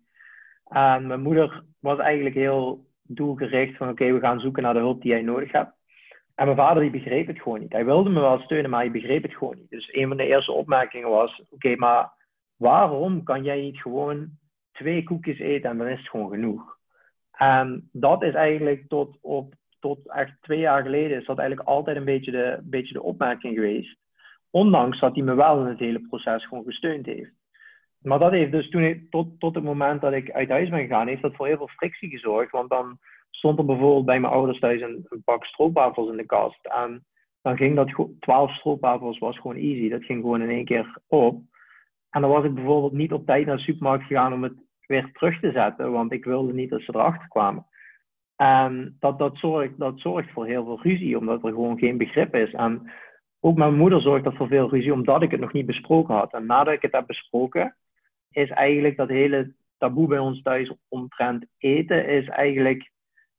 [0.67, 5.01] En mijn moeder was eigenlijk heel doelgericht van oké, we gaan zoeken naar de hulp
[5.01, 5.75] die jij nodig hebt.
[6.35, 7.71] En mijn vader die begreep het gewoon niet.
[7.71, 9.69] Hij wilde me wel steunen, maar hij begreep het gewoon niet.
[9.69, 12.11] Dus een van de eerste opmerkingen was: Oké, maar
[12.55, 14.29] waarom kan jij niet gewoon
[14.71, 16.77] twee koekjes eten en dan is het gewoon genoeg?
[17.31, 21.97] En dat is eigenlijk tot, op, tot echt twee jaar geleden is dat eigenlijk altijd
[21.97, 23.97] een beetje de, beetje de opmerking geweest.
[24.49, 27.31] Ondanks dat hij me wel in het hele proces gewoon gesteund heeft.
[28.01, 31.07] Maar dat heeft dus toen tot, tot het moment dat ik uit huis ben gegaan,
[31.07, 32.51] heeft dat voor heel veel frictie gezorgd.
[32.51, 32.97] Want dan
[33.29, 36.65] stond er bijvoorbeeld bij mijn ouders thuis een, een pak stroopwafels in de kast.
[36.65, 37.05] En
[37.41, 39.89] dan ging dat, 12 stroopwafels was gewoon easy.
[39.89, 41.41] Dat ging gewoon in één keer op.
[42.09, 45.11] En dan was ik bijvoorbeeld niet op tijd naar de supermarkt gegaan om het weer
[45.11, 47.65] terug te zetten, want ik wilde niet dat ze erachter kwamen.
[48.37, 52.53] En dat, dat, zorgt, dat voor heel veel ruzie, omdat er gewoon geen begrip is.
[52.53, 52.91] En
[53.39, 56.33] ook mijn moeder zorgt dat voor veel ruzie, omdat ik het nog niet besproken had.
[56.33, 57.75] En nadat ik het heb besproken,
[58.31, 62.91] is eigenlijk dat hele taboe bij ons thuis omtrent eten, is eigenlijk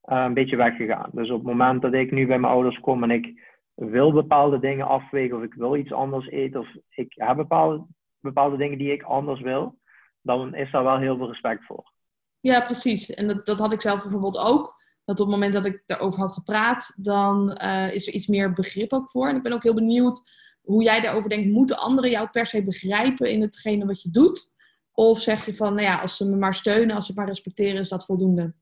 [0.05, 1.11] uh, een beetje weggegaan.
[1.13, 4.59] Dus op het moment dat ik nu bij mijn ouders kom en ik wil bepaalde
[4.59, 7.87] dingen afwegen, of ik wil iets anders eten, of ik heb bepaalde,
[8.21, 9.79] bepaalde dingen die ik anders wil,
[10.23, 11.93] dan is daar wel heel veel respect voor.
[12.41, 13.15] Ja, precies.
[13.15, 14.78] En dat, dat had ik zelf bijvoorbeeld ook.
[15.09, 18.53] Dat op het moment dat ik daarover had gepraat, dan uh, is er iets meer
[18.53, 19.29] begrip ook voor.
[19.29, 20.23] En ik ben ook heel benieuwd
[20.62, 21.51] hoe jij daarover denkt.
[21.51, 24.53] Moeten anderen jou per se begrijpen in hetgene wat je doet?
[24.92, 27.29] Of zeg je van, nou ja, als ze me maar steunen, als ze me maar
[27.29, 28.53] respecteren, is dat voldoende?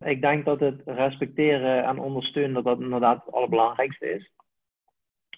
[0.00, 4.32] Ik denk dat het respecteren en ondersteunen, dat dat inderdaad het allerbelangrijkste is.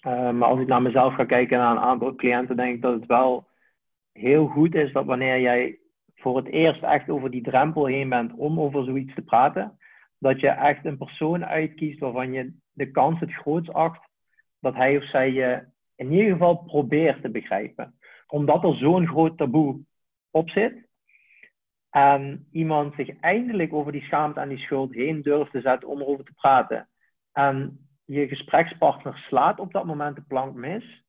[0.07, 2.93] Uh, maar als ik naar mezelf ga kijken naar een aantal cliënten, denk ik dat
[2.93, 3.47] het wel
[4.11, 5.79] heel goed is dat wanneer jij
[6.27, 9.77] voor het eerst echt over die drempel heen bent om over zoiets te praten,
[10.19, 14.09] dat je echt een persoon uitkiest waarvan je de kans het grootst acht
[14.59, 17.93] dat hij of zij je in ieder geval probeert te begrijpen.
[18.27, 19.79] Omdat er zo'n groot taboe
[20.31, 20.87] op zit.
[21.89, 26.01] En iemand zich eindelijk over die schaamte en die schuld heen durft te zetten om
[26.01, 26.89] erover te praten.
[27.31, 31.03] En je gesprekspartner slaat op dat moment de plank mis.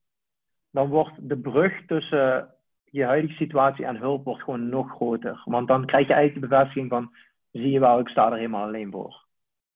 [0.71, 2.55] Dan wordt de brug tussen
[2.90, 5.42] je huidige situatie en hulp wordt gewoon nog groter.
[5.44, 7.14] Want dan krijg je eigenlijk de bevestiging van,
[7.51, 9.27] zie je wel, ik sta er helemaal alleen voor.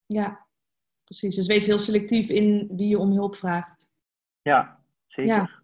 [0.06, 0.46] Ja,
[1.04, 1.34] precies.
[1.34, 3.90] Dus wees heel selectief in wie je om hulp vraagt.
[4.42, 5.34] Ja, zeker.
[5.34, 5.62] Ja.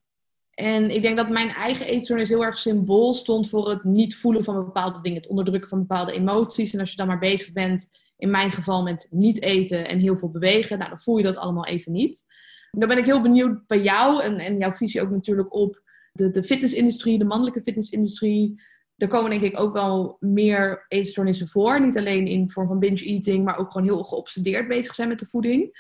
[0.51, 4.45] En ik denk dat mijn eigen eetstoornis heel erg symbool stond voor het niet voelen
[4.45, 5.19] van bepaalde dingen.
[5.19, 6.73] Het onderdrukken van bepaalde emoties.
[6.73, 10.17] En als je dan maar bezig bent, in mijn geval met niet eten en heel
[10.17, 12.25] veel bewegen, nou, dan voel je dat allemaal even niet.
[12.71, 15.83] Dan ben ik heel benieuwd bij jou en, en jouw visie ook natuurlijk op
[16.19, 18.61] de, de fitnessindustrie, de mannelijke fitnessindustrie.
[18.97, 21.81] Er komen denk ik ook wel meer eetstoornissen voor.
[21.81, 25.19] Niet alleen in vorm van binge eating, maar ook gewoon heel geobsedeerd bezig zijn met
[25.19, 25.71] de voeding.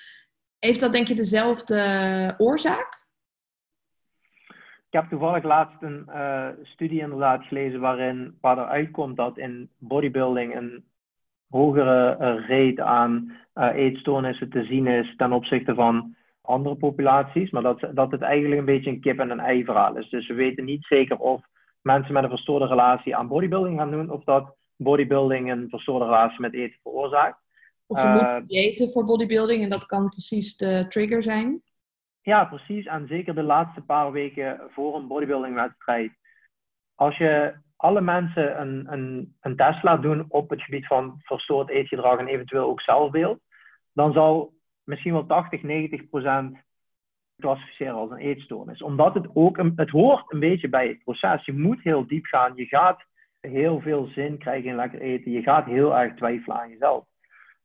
[0.59, 3.07] Heeft dat denk je dezelfde oorzaak?
[4.87, 9.70] Ik heb toevallig laatst een uh, studie inderdaad gelezen waarin waar eruit komt dat in
[9.79, 10.85] bodybuilding een
[11.48, 17.62] hogere uh, rate aan uh, eetstoornissen te zien is ten opzichte van andere populaties, maar
[17.62, 20.09] dat, dat het eigenlijk een beetje een kip en een ei verhaal is.
[20.09, 21.42] Dus we weten niet zeker of
[21.83, 26.40] mensen met een verstoorde relatie aan bodybuilding gaan doen, of dat bodybuilding een verstoorde relatie
[26.40, 27.40] met eten veroorzaakt.
[27.87, 31.62] Of je moet eten voor bodybuilding en dat kan precies de trigger zijn.
[32.22, 32.87] Ja, precies.
[32.87, 36.12] En zeker de laatste paar weken voor een bodybuildingwedstrijd.
[36.94, 41.68] Als je alle mensen een, een, een test laat doen op het gebied van verstoord
[41.68, 43.38] eetgedrag en eventueel ook zelfbeeld,
[43.92, 44.53] dan zal
[44.88, 46.57] misschien wel 80, 90 procent
[47.37, 48.83] klassificeren als een eetstoornis.
[48.83, 51.44] Omdat het ook, een, het hoort een beetje bij het proces.
[51.44, 52.53] Je moet heel diep gaan.
[52.55, 53.05] Je gaat
[53.40, 55.33] heel veel zin krijgen in lekker eten.
[55.33, 57.05] Je gaat heel erg twijfelen aan jezelf.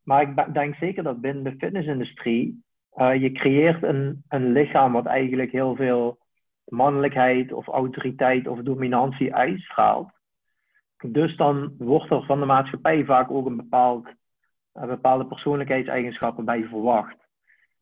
[0.03, 2.63] Maar ik denk zeker dat binnen de fitnessindustrie
[2.95, 6.17] uh, je creëert een, een lichaam wat eigenlijk heel veel
[6.65, 10.11] mannelijkheid of autoriteit of dominantie uitstraalt.
[11.05, 14.07] Dus dan wordt er van de maatschappij vaak ook een bepaald,
[14.73, 17.15] bepaalde persoonlijkheidseigenschappen bij verwacht.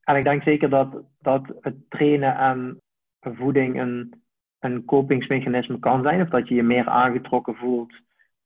[0.03, 2.81] En ik denk zeker dat, dat het trainen en
[3.21, 4.23] voeding een,
[4.59, 6.21] een kopingsmechanisme kan zijn.
[6.21, 7.93] Of dat je je meer aangetrokken voelt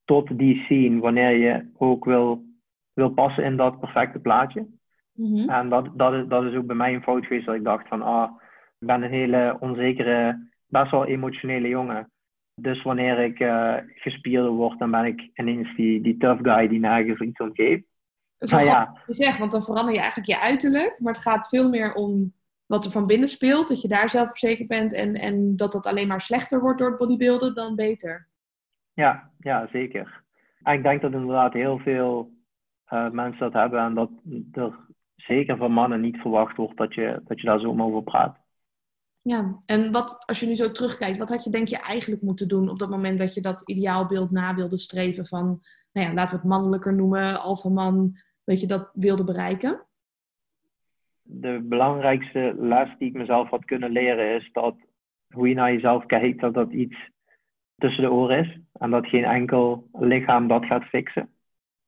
[0.05, 2.43] tot die scene wanneer je ook wil,
[2.93, 4.67] wil passen in dat perfecte plaatje.
[5.13, 5.49] Mhm.
[5.49, 7.87] En dat, dat, is, dat is ook bij mij een fout geweest dat ik dacht
[7.87, 8.31] van, ah,
[8.79, 12.09] ik ben een hele onzekere, best wel emotionele jongen.
[12.55, 16.79] Dus wanneer ik uh, gespierder word, dan ben ik ineens die, die tough guy die
[16.79, 17.83] nergens iets om geeft.
[18.37, 18.97] Dat is wel ja.
[19.07, 20.99] je zegt, want dan verander je eigenlijk je uiterlijk.
[20.99, 22.33] Maar het gaat veel meer om
[22.65, 23.67] wat er van binnen speelt.
[23.67, 26.97] Dat je daar zelfverzekerd bent en, en dat dat alleen maar slechter wordt door het
[26.97, 28.27] bodybuilden dan beter.
[28.93, 30.23] Ja, ja, zeker.
[30.63, 32.31] En ik denk dat inderdaad heel veel
[32.93, 34.09] uh, mensen dat hebben en dat
[34.51, 34.79] er
[35.15, 38.37] zeker van mannen niet verwacht wordt dat je, dat je daar zo over praat.
[39.21, 42.47] Ja, en wat, als je nu zo terugkijkt, wat had je denk je eigenlijk moeten
[42.47, 45.61] doen op dat moment dat je dat ideaalbeeld na wilde streven van,
[45.95, 49.85] nou ja, laten we het mannelijker noemen, alfaman, dat je dat wilde bereiken?
[51.21, 54.75] De belangrijkste les die ik mezelf had kunnen leren is dat
[55.33, 56.97] hoe je naar jezelf kijkt, dat dat iets
[57.77, 61.29] tussen de oren is en dat geen enkel lichaam dat gaat fixen.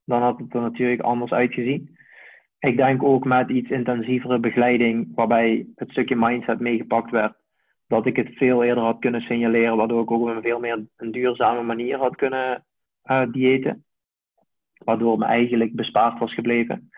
[0.04, 1.98] Dan had het er natuurlijk anders uitgezien
[2.60, 7.36] ik denk ook met iets intensievere begeleiding, waarbij het stukje mindset meegepakt werd,
[7.88, 10.86] dat ik het veel eerder had kunnen signaleren, waardoor ik ook op een veel meer
[10.96, 12.66] een duurzame manier had kunnen
[13.06, 13.86] uh, diëten.
[14.88, 16.90] Waardoor me eigenlijk bespaard was gebleven.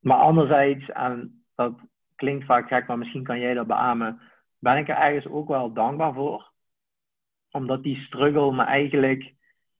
[0.00, 1.72] Maar anderzijds, en dat
[2.16, 4.20] klinkt vaak gek, maar misschien kan jij dat beamen,
[4.58, 6.52] ben ik er ergens ook wel dankbaar voor.
[7.50, 9.32] Omdat die struggle me eigenlijk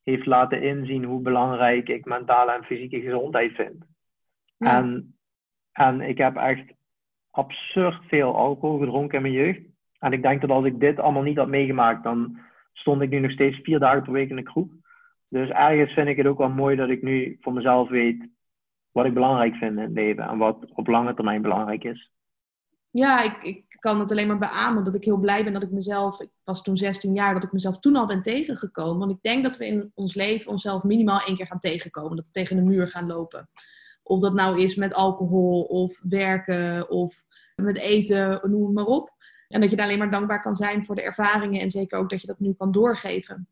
[0.03, 3.85] heeft laten inzien hoe belangrijk ik mentale en fysieke gezondheid vind.
[4.59, 5.15] En,
[5.73, 6.73] en ik heb echt
[7.31, 9.61] absurd veel alcohol gedronken in mijn jeugd.
[9.99, 12.39] En ik denk dat als ik dit allemaal niet had meegemaakt, dan
[12.73, 14.69] stond ik nu nog steeds vier dagen per week in de kroeg.
[15.31, 18.29] Dus ergens vind ik het ook wel mooi dat ik nu voor mezelf weet
[18.91, 22.11] wat ik belangrijk vind in het leven en wat op lange termijn belangrijk is.
[22.91, 25.71] Ja, ik, ik kan het alleen maar beamen dat ik heel blij ben dat ik
[25.71, 28.99] mezelf, ik was toen 16 jaar, dat ik mezelf toen al ben tegengekomen.
[28.99, 32.27] Want ik denk dat we in ons leven onszelf minimaal één keer gaan tegenkomen, dat
[32.27, 33.49] we tegen de muur gaan lopen.
[34.03, 39.11] Of dat nou is met alcohol of werken of met eten, noem maar op.
[39.49, 42.11] En dat je daar alleen maar dankbaar kan zijn voor de ervaringen en zeker ook
[42.11, 43.49] dat je dat nu kan doorgeven.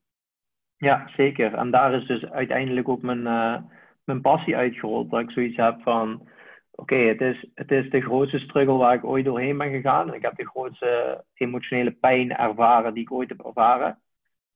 [0.79, 1.55] Ja, zeker.
[1.55, 3.57] En daar is dus uiteindelijk ook mijn, uh,
[4.05, 5.11] mijn passie uitgerold.
[5.11, 6.29] Dat ik zoiets heb van,
[6.71, 10.15] oké, het, is, het is de grootste struggle waar ik ooit doorheen ben gegaan.
[10.15, 13.99] Ik heb de grootste emotionele pijn ervaren die ik ooit heb ervaren.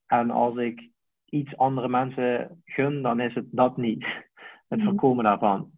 [0.06, 0.90] En als ik
[1.24, 4.06] iets andere mensen gun, dan is het dat niet.
[4.68, 4.90] Het mhm.
[4.90, 5.70] voorkomen daarvan.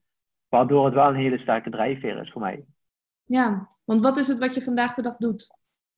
[0.48, 2.64] Waardoor het wel een hele sterke drijfveer is voor mij.
[3.24, 5.46] Ja, want wat is het wat je vandaag de dag doet?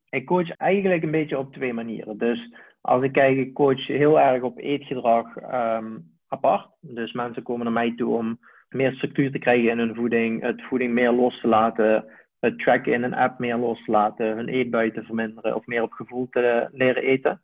[0.08, 2.18] Ik coach eigenlijk een beetje op twee manieren.
[2.18, 2.54] Dus
[2.86, 6.68] als ik kijk, ik coach heel erg op eetgedrag um, apart.
[6.80, 10.62] Dus mensen komen naar mij toe om meer structuur te krijgen in hun voeding, het
[10.62, 12.04] voeding meer los te laten,
[12.40, 15.82] het tracken in een app meer los te laten, hun eetbuien te verminderen of meer
[15.82, 17.42] op gevoel te leren eten.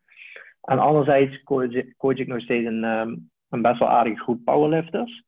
[0.63, 5.25] En anderzijds coach, coach ik nog steeds een, um, een best wel aardige groep powerlifters.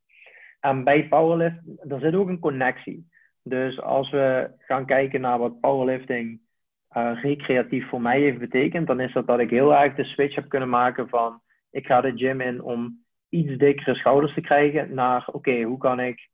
[0.61, 1.57] En bij powerlift,
[1.89, 3.09] er zit ook een connectie.
[3.43, 6.41] Dus als we gaan kijken naar wat powerlifting
[6.95, 10.49] recreatief voor mij heeft betekend, dan is dat dat ik heel erg de switch heb
[10.49, 15.29] kunnen maken van ik ga de gym in om iets dikkere schouders te krijgen naar
[15.33, 16.29] oké, hoe kan ik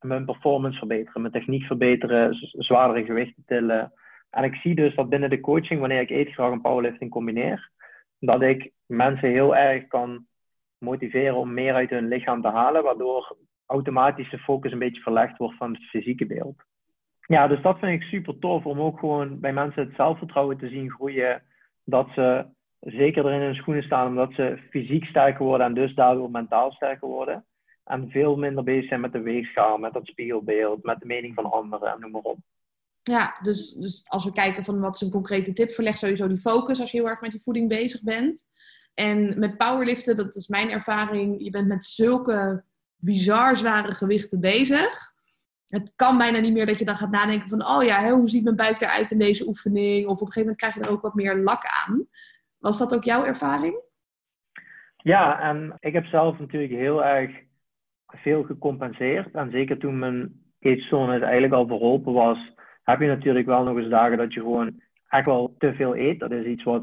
[0.00, 3.92] mijn performance verbeteren, mijn techniek verbeteren, zwaardere gewichten tillen.
[4.30, 7.70] En ik zie dus dat binnen de coaching, wanneer ik eetgedrag en powerlifting combineer,
[8.18, 10.26] dat ik mensen heel erg kan
[10.78, 15.36] motiveren om meer uit hun lichaam te halen, waardoor automatisch de focus een beetje verlegd
[15.36, 16.64] wordt van het fysieke beeld.
[17.28, 20.68] Ja, dus dat vind ik super tof om ook gewoon bij mensen het zelfvertrouwen te
[20.68, 21.42] zien groeien.
[21.84, 22.46] Dat ze
[22.80, 26.72] zeker er in hun schoenen staan omdat ze fysiek sterker worden en dus daardoor mentaal
[26.72, 27.44] sterker worden.
[27.84, 31.50] En veel minder bezig zijn met de weegschaal, met dat spiegelbeeld, met de mening van
[31.50, 32.38] anderen en noem maar op.
[33.02, 36.38] Ja, dus, dus als we kijken van wat is een concrete tip, verleg sowieso die
[36.38, 38.46] focus als je heel erg met je voeding bezig bent.
[38.94, 42.64] En met powerliften, dat is mijn ervaring, je bent met zulke
[42.96, 45.16] bizar zware gewichten bezig.
[45.68, 48.44] Het kan bijna niet meer dat je dan gaat nadenken van, oh ja, hoe ziet
[48.44, 50.06] mijn buik eruit in deze oefening?
[50.06, 52.06] Of op een gegeven moment krijg je er ook wat meer lak aan.
[52.58, 53.80] Was dat ook jouw ervaring?
[54.96, 57.30] Ja, en ik heb zelf natuurlijk heel erg
[58.06, 59.34] veel gecompenseerd.
[59.34, 62.52] En zeker toen mijn eetstoornis eigenlijk al verholpen was,
[62.82, 66.20] heb je natuurlijk wel nog eens dagen dat je gewoon echt wel te veel eet.
[66.20, 66.82] Dat is iets wat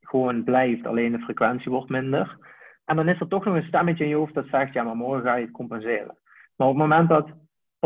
[0.00, 2.38] gewoon blijft, alleen de frequentie wordt minder.
[2.84, 4.96] En dan is er toch nog een stemmetje in je hoofd dat zegt, ja, maar
[4.96, 6.16] morgen ga je het compenseren.
[6.56, 7.28] Maar op het moment dat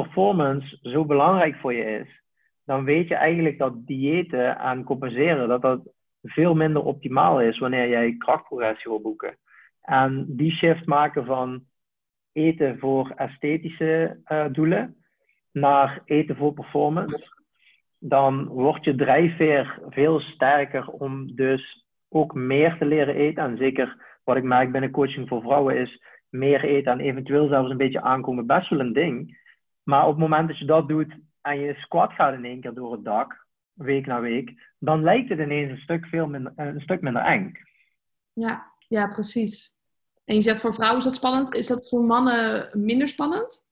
[0.02, 2.22] performance zo belangrijk voor je is,
[2.64, 5.80] dan weet je eigenlijk dat diëten en compenseren, dat dat
[6.22, 9.38] veel minder optimaal is wanneer jij krachtprogressie wil boeken.
[9.80, 11.64] En die shift maken van
[12.32, 14.96] eten voor esthetische uh, doelen
[15.52, 17.28] naar eten voor performance,
[17.98, 23.42] dan wordt je drijfveer veel sterker om dus ook meer te leren eten.
[23.42, 27.70] En zeker wat ik merk binnen coaching voor vrouwen is meer eten en eventueel zelfs
[27.70, 29.44] een beetje aankomen best wel een ding.
[29.86, 32.74] Maar op het moment dat je dat doet en je squat gaat in één keer
[32.74, 36.80] door het dak, week na week, dan lijkt het ineens een stuk, veel minder, een
[36.80, 37.52] stuk minder eng.
[38.32, 39.74] Ja, ja, precies.
[40.24, 41.54] En je zegt voor vrouwen is dat spannend.
[41.54, 43.66] Is dat voor mannen minder spannend?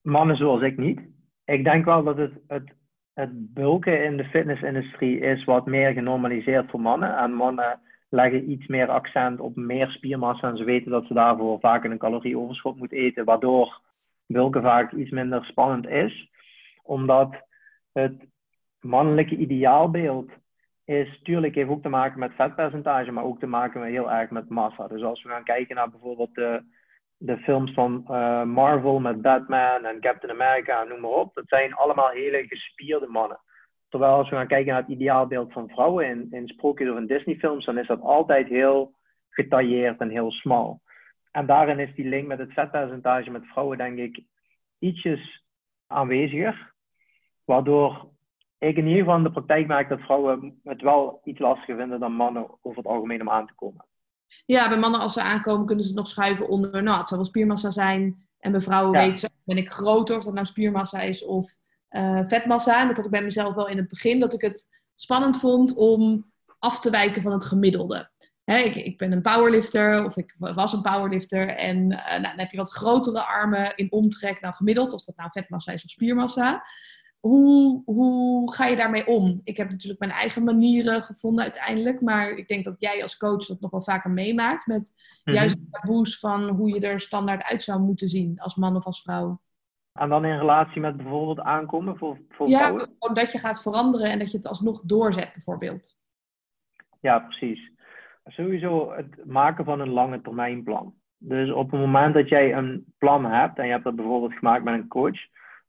[0.00, 1.00] Mannen zoals ik niet.
[1.44, 2.72] Ik denk wel dat het, het,
[3.12, 7.16] het bulken in de fitnessindustrie is wat meer genormaliseerd voor mannen.
[7.16, 10.48] En mannen leggen iets meer accent op meer spiermassa.
[10.48, 13.24] En ze weten dat ze daarvoor vaak een calorieoverschot moeten eten.
[13.24, 13.80] Waardoor
[14.32, 16.30] bulken vaak iets minder spannend is.
[16.82, 17.36] Omdat
[17.92, 18.24] het
[18.80, 20.30] mannelijke ideaalbeeld
[20.84, 24.30] is tuurlijk heeft ook te maken met vetpercentage, maar ook te maken met heel erg
[24.30, 24.88] met massa.
[24.88, 26.62] Dus als we gaan kijken naar bijvoorbeeld de,
[27.16, 31.74] de films van uh, Marvel met Batman en Captain America noem maar op, dat zijn
[31.74, 33.40] allemaal hele gespierde mannen.
[33.88, 37.06] Terwijl als we gaan kijken naar het ideaalbeeld van vrouwen in, in sprookjes of in
[37.06, 38.94] Disney-films, dan is dat altijd heel
[39.30, 40.80] getailleerd en heel smal.
[41.32, 44.22] En daarin is die link met het vetpercentage met vrouwen, denk ik,
[44.78, 45.44] ietsjes
[45.86, 46.74] aanweziger.
[47.44, 48.10] Waardoor
[48.58, 52.00] ik in ieder geval in de praktijk merk dat vrouwen het wel iets lastiger vinden
[52.00, 53.86] dan mannen over het algemeen om aan te komen.
[54.46, 57.16] Ja, bij mannen als ze aankomen kunnen ze het nog schuiven onder, nou het zal
[57.16, 58.28] wel spiermassa zijn.
[58.38, 59.06] En bij vrouwen ja.
[59.06, 61.54] weten ben ik groter, of dat nou spiermassa is of
[61.90, 62.80] uh, vetmassa.
[62.80, 65.74] En dat had ik bij mezelf wel in het begin, dat ik het spannend vond
[65.76, 68.10] om af te wijken van het gemiddelde.
[68.44, 71.48] Ik, ik, ben een powerlifter, of ik was een powerlifter.
[71.48, 75.16] En uh, nou, dan heb je wat grotere armen in omtrek dan gemiddeld, of dat
[75.16, 76.62] nou vetmassa is of spiermassa
[77.22, 79.40] hoe, hoe ga je daarmee om?
[79.44, 82.00] Ik heb natuurlijk mijn eigen manieren gevonden uiteindelijk.
[82.00, 84.66] Maar ik denk dat jij als coach dat nog wel vaker meemaakt.
[84.66, 84.92] Met
[85.24, 88.84] mm juist taboes van hoe je er standaard uit zou moeten zien als man of
[88.84, 89.40] als vrouw.
[89.92, 92.96] En dan in relatie met bijvoorbeeld aankomen voor, voor ja, vrouwen?
[92.98, 95.96] Ja, dat je gaat veranderen en dat je het alsnog doorzet bijvoorbeeld.
[97.00, 97.71] Ja, precies.
[98.24, 100.94] Sowieso het maken van een lange termijn plan.
[101.18, 104.64] Dus op het moment dat jij een plan hebt en je hebt dat bijvoorbeeld gemaakt
[104.64, 105.18] met een coach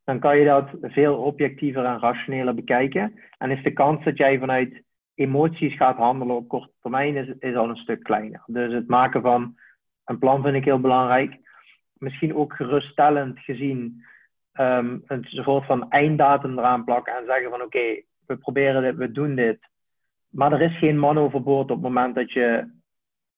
[0.04, 3.20] dan kan je dat veel objectiever en rationeler bekijken.
[3.38, 4.84] En is de kans dat jij vanuit
[5.16, 8.44] emoties gaat handelen op korte termijn is, al een stuk kleiner.
[8.46, 9.56] Dus het maken van
[10.06, 11.38] een plan vind ik heel belangrijk.
[11.94, 14.06] Misschien ook geruststellend gezien
[14.54, 19.12] um, een soort van einddatum eraan plakken en zeggen van oké, we proberen dit, we
[19.12, 19.60] doen dit.
[20.34, 22.72] Maar er is geen man overboord op het moment dat je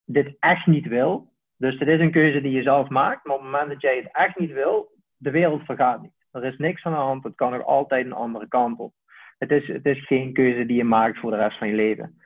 [0.05, 1.31] dit echt niet wil.
[1.58, 3.25] Dus het is een keuze die je zelf maakt.
[3.25, 6.13] Maar op het moment dat jij het echt niet wil, de wereld vergaat niet.
[6.31, 7.23] Er is niks aan de hand.
[7.23, 8.93] Het kan nog altijd een andere kant op.
[9.38, 12.21] Het is, het is geen keuze die je maakt voor de rest van je leven.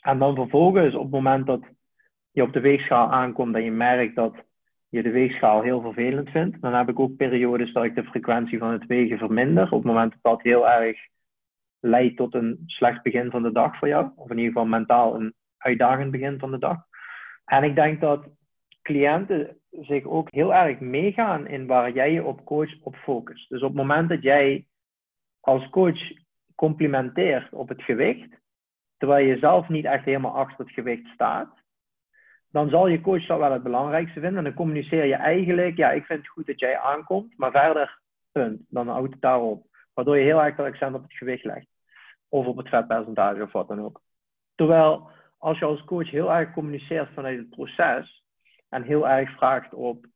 [0.00, 1.60] En dan vervolgens, op het moment dat
[2.30, 4.44] je op de weegschaal aankomt en je merkt dat
[4.88, 8.58] je de weegschaal heel vervelend vindt, dan heb ik ook periodes dat ik de frequentie
[8.58, 9.64] van het wegen verminder.
[9.64, 10.98] Op het moment dat dat heel erg
[11.84, 15.14] leidt tot een slecht begin van de dag voor jou, of in ieder geval mentaal
[15.14, 16.76] een uitdagend begin van de dag.
[17.44, 18.28] En ik denk dat
[18.82, 23.48] cliënten zich ook heel erg meegaan in waar jij je op coach op focust.
[23.48, 24.66] Dus op het moment dat jij
[25.40, 26.00] als coach
[26.54, 28.28] complimenteert op het gewicht,
[28.96, 31.62] terwijl je zelf niet echt helemaal achter het gewicht staat,
[32.50, 34.38] dan zal je coach dat wel het belangrijkste vinden.
[34.38, 38.00] En dan communiceer je eigenlijk, ja, ik vind het goed dat jij aankomt, maar verder,
[38.32, 38.60] punt.
[38.68, 39.66] Dan houdt het daarop.
[39.94, 41.73] Waardoor je heel erg dat accent op het gewicht legt.
[42.28, 44.00] Of op het vetpercentage of wat dan ook.
[44.54, 48.24] Terwijl als je als coach heel erg communiceert vanuit het proces
[48.68, 50.06] en heel erg vraagt op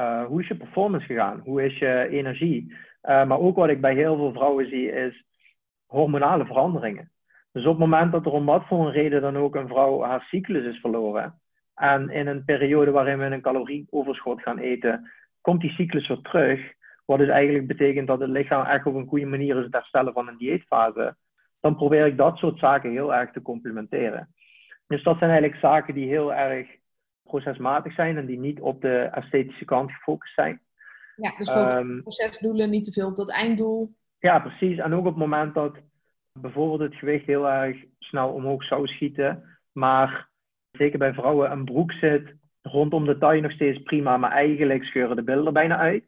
[0.00, 1.40] uh, hoe is je performance gegaan?
[1.44, 2.72] Hoe is je energie?
[3.02, 5.24] Uh, maar ook wat ik bij heel veel vrouwen zie is
[5.86, 7.10] hormonale veranderingen.
[7.52, 10.02] Dus op het moment dat er om wat voor een reden dan ook een vrouw
[10.02, 11.40] haar cyclus is verloren
[11.78, 16.72] en in een periode waarin we een calorieoverschot gaan eten, komt die cyclus weer terug.
[17.04, 20.12] Wat dus eigenlijk betekent dat het lichaam echt op een goede manier is het herstellen
[20.12, 21.16] van een dieetfase.
[21.60, 24.34] Dan probeer ik dat soort zaken heel erg te complementeren.
[24.86, 26.68] Dus dat zijn eigenlijk zaken die heel erg
[27.22, 30.60] procesmatig zijn en die niet op de esthetische kant gefocust zijn.
[31.16, 33.94] Ja, dus um, procesdoelen, niet te veel op dat einddoel.
[34.18, 34.78] Ja, precies.
[34.78, 35.76] En ook op het moment dat
[36.32, 40.28] bijvoorbeeld het gewicht heel erg snel omhoog zou schieten, maar
[40.70, 45.16] zeker bij vrouwen een broek zit rondom de taille nog steeds prima, maar eigenlijk scheuren
[45.16, 46.04] de billen er bijna uit.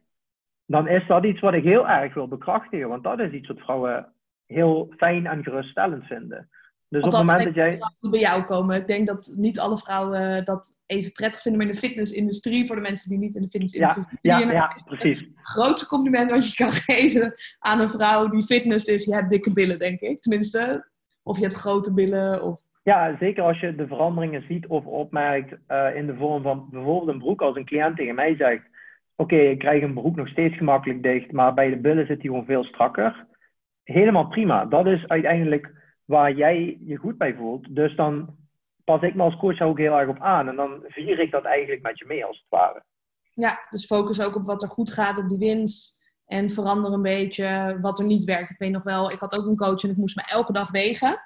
[0.65, 3.59] Dan is dat iets wat ik heel erg wil bekrachtigen, want dat is iets wat
[3.59, 4.13] vrouwen
[4.51, 6.49] heel fijn en geruststellend vinden.
[6.91, 7.79] Dus op het moment dat jij.
[7.99, 8.75] bij jou komen.
[8.75, 11.61] Ik denk dat niet alle vrouwen dat even prettig vinden.
[11.61, 14.81] Maar in de fitnessindustrie, voor de mensen die niet in de fitnessindustrie ja, ja, ja,
[14.85, 15.19] precies.
[15.19, 19.29] Het grootste compliment wat je kan geven aan een vrouw die fitness is: je hebt
[19.29, 20.21] dikke billen, denk ik.
[20.21, 20.89] Tenminste,
[21.23, 22.43] of je hebt grote billen.
[22.43, 22.59] Of...
[22.83, 27.09] Ja, zeker als je de veranderingen ziet of opmerkt uh, in de vorm van bijvoorbeeld
[27.09, 27.41] een broek.
[27.41, 28.63] Als een cliënt tegen mij zegt:
[29.15, 32.29] Oké, ik krijg een broek nog steeds gemakkelijk dicht, maar bij de billen zit hij
[32.29, 33.25] gewoon veel strakker.
[33.83, 34.65] Helemaal prima.
[34.65, 35.71] Dat is uiteindelijk
[36.05, 37.75] waar jij je goed bij voelt.
[37.75, 38.35] Dus dan
[38.83, 40.47] pas ik me als coach ook heel erg op aan.
[40.47, 42.83] En dan vier ik dat eigenlijk met je mee, als het ware.
[43.33, 45.99] Ja, dus focus ook op wat er goed gaat, op die winst.
[46.25, 48.49] En verander een beetje wat er niet werkt.
[48.49, 50.71] Ik weet nog wel, ik had ook een coach en ik moest me elke dag
[50.71, 51.19] wegen.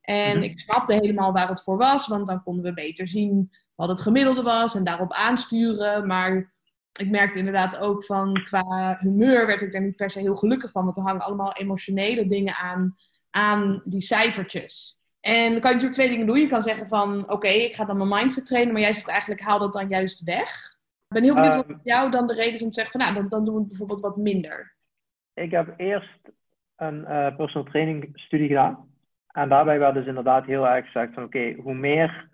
[0.00, 0.44] En mhm.
[0.44, 4.00] ik snapte helemaal waar het voor was, want dan konden we beter zien wat het
[4.00, 6.06] gemiddelde was en daarop aansturen.
[6.06, 6.52] Maar
[7.00, 10.70] ik merkte inderdaad ook van qua humeur werd ik er niet per se heel gelukkig
[10.70, 10.84] van.
[10.84, 12.96] Want er hangen allemaal emotionele dingen aan
[13.32, 15.00] aan die cijfertjes.
[15.20, 16.40] En dan kan je natuurlijk twee dingen doen.
[16.40, 19.40] Je kan zeggen van, oké, ik ga dan mijn mindset trainen, maar jij zegt eigenlijk,
[19.40, 20.78] haal dat dan juist weg.
[21.08, 21.78] Ik ben heel benieuwd wat ehm.
[21.82, 23.68] jou dan de reden is om te zeggen van, nou, dan, dan doen we het
[23.68, 24.74] bijvoorbeeld wat minder.
[25.34, 26.20] Ik heb eerst
[26.76, 28.90] een uh, personal training studie gedaan.
[29.26, 32.28] En daarbij werd dus inderdaad heel erg gezegd van, oké, hoe meer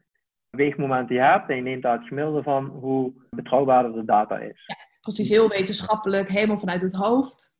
[0.51, 4.63] weegmomenten je hebt en je neemt daar het gemiddelde van, hoe betrouwbaarder de data is.
[4.67, 7.57] Ja, precies, heel wetenschappelijk, helemaal vanuit het hoofd.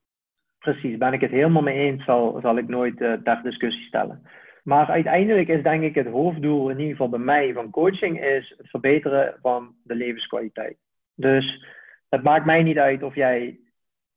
[0.59, 4.23] Precies, ben ik het helemaal mee eens, zal, zal ik nooit uh, ter discussie stellen.
[4.63, 8.55] Maar uiteindelijk is denk ik het hoofddoel, in ieder geval bij mij, van coaching, is
[8.57, 10.77] het verbeteren van de levenskwaliteit.
[11.15, 11.65] Dus
[12.09, 13.61] het maakt mij niet uit of jij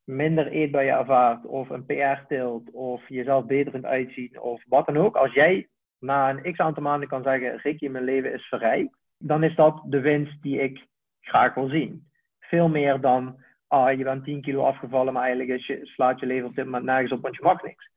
[0.04, 4.64] minder eet bij je ervaart, of een PR tilt, of jezelf beter kunt uitzien, of
[4.68, 5.16] wat dan ook.
[5.16, 5.70] Als jij
[6.02, 9.82] na een x aantal maanden kan zeggen, Ricky, mijn leven is verrijkt, dan is dat
[9.86, 10.88] de winst die ik
[11.22, 12.10] graag wil zien.
[12.40, 16.48] Veel meer dan ah, je bent 10 kilo afgevallen, maar eigenlijk je, slaat je leven
[16.48, 17.90] op dit moment nergens op, want je mag niks.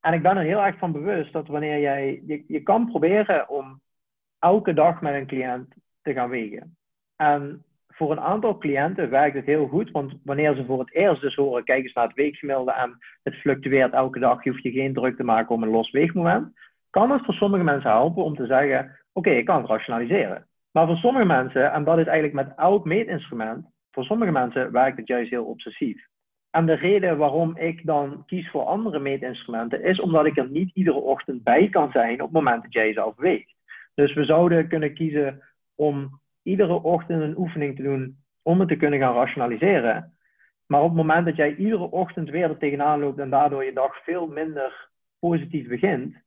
[0.00, 3.48] En ik ben er heel erg van bewust dat wanneer jij, je, je kan proberen
[3.48, 3.80] om
[4.38, 6.76] elke dag met een cliënt te gaan wegen.
[7.16, 11.20] En voor een aantal cliënten werkt het heel goed, want wanneer ze voor het eerst
[11.20, 14.70] dus horen, kijk eens naar het weeggemiddelde en het fluctueert elke dag, je hoeft je
[14.70, 16.58] geen druk te maken om een los weegmoment,
[16.96, 20.46] kan het voor sommige mensen helpen om te zeggen, oké, ik kan het rationaliseren.
[20.70, 24.96] Maar voor sommige mensen, en dat is eigenlijk met elk meetinstrument, voor sommige mensen werkt
[24.96, 26.06] het juist heel obsessief.
[26.50, 30.70] En de reden waarom ik dan kies voor andere meetinstrumenten is omdat ik er niet
[30.74, 33.54] iedere ochtend bij kan zijn op het moment dat jij jezelf weegt.
[33.94, 35.42] Dus we zouden kunnen kiezen
[35.74, 40.12] om iedere ochtend een oefening te doen om het te kunnen gaan rationaliseren.
[40.66, 43.72] Maar op het moment dat jij iedere ochtend weer er tegenaan loopt en daardoor je
[43.72, 46.24] dag veel minder positief begint,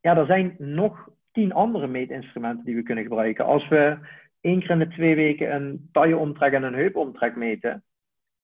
[0.00, 3.44] ja, er zijn nog tien andere meetinstrumenten die we kunnen gebruiken.
[3.44, 3.98] Als we
[4.40, 7.84] één keer in de twee weken een tailleomtrek en een heupomtrek meten.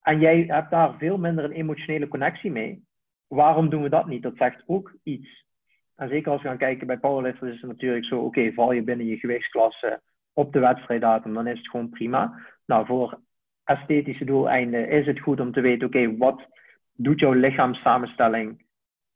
[0.02, 2.84] En jij hebt daar veel minder een emotionele connectie mee.
[3.26, 4.22] Waarom doen we dat niet?
[4.22, 5.44] Dat zegt ook iets.
[5.96, 8.82] En zeker als we gaan kijken bij powerlifters is het natuurlijk zo, oké, val je
[8.82, 10.00] binnen je gewichtsklasse
[10.32, 12.38] op de wedstrijddatum, dan is het gewoon prima.
[12.66, 13.20] Nou, voor
[13.64, 16.42] esthetische doeleinden is het goed om te weten, oké, wat
[16.92, 18.64] doet jouw lichaamssamenstelling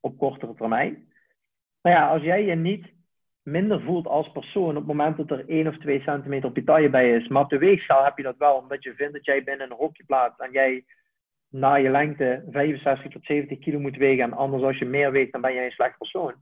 [0.01, 1.08] op kortere termijn?
[1.89, 2.87] Nou ja, als jij je niet
[3.43, 6.65] minder voelt als persoon op het moment dat er 1 of 2 centimeter op je
[6.65, 7.29] taille bij is.
[7.29, 9.77] Maar op de weegschaal heb je dat wel, omdat je vindt dat jij binnen een
[9.77, 10.85] hokje plaatst en jij
[11.49, 14.25] na je lengte 65 tot 70 kilo moet wegen.
[14.25, 16.35] En anders als je meer weegt, dan ben jij een slecht persoon.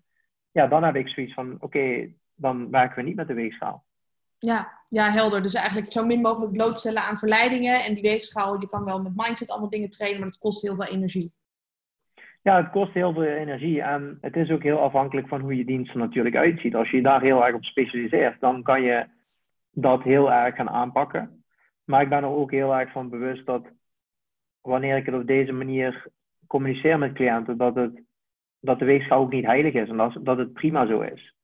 [0.51, 3.85] Ja, dan heb ik zoiets van, oké, dan werken we niet met de weegschaal.
[4.39, 5.43] Ja, ja, helder.
[5.43, 7.85] Dus eigenlijk zo min mogelijk blootstellen aan verleidingen.
[7.85, 10.75] En die weegschaal, je kan wel met mindset allemaal dingen trainen, maar dat kost heel
[10.75, 11.33] veel energie.
[12.47, 15.65] Ja, het kost heel veel energie en het is ook heel afhankelijk van hoe je
[15.65, 16.75] dienst er natuurlijk uitziet.
[16.75, 19.07] Als je daar heel erg op specialiseert, dan kan je
[19.71, 21.45] dat heel erg gaan aanpakken.
[21.85, 23.67] Maar ik ben er ook heel erg van bewust dat
[24.61, 26.07] wanneer ik het op deze manier
[26.47, 28.03] communiceer met cliënten, dat, het,
[28.61, 31.35] dat de weegschaal ook niet heilig is en dat, dat het prima zo is.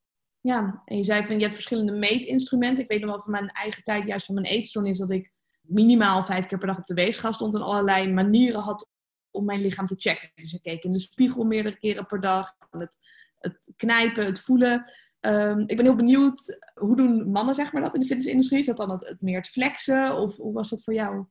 [0.41, 2.85] Ja, en je zei van je hebt verschillende meetinstrumenten.
[2.85, 6.25] Ik weet nog wel van mijn eigen tijd, juist van mijn eetstoornis, dat ik minimaal
[6.25, 8.91] vijf keer per dag op de weegschaal stond en allerlei manieren had
[9.33, 10.31] om mijn lichaam te checken.
[10.35, 12.55] Dus ik keek in de spiegel meerdere keren per dag.
[12.71, 12.99] Het,
[13.39, 14.91] het knijpen, het voelen.
[15.21, 18.61] Ehm, ik ben heel benieuwd, hoe doen mannen zeg maar, dat in de fitnessindustrie?
[18.61, 21.25] Is dat dan het, meer het flexen of hoe was dat voor jou?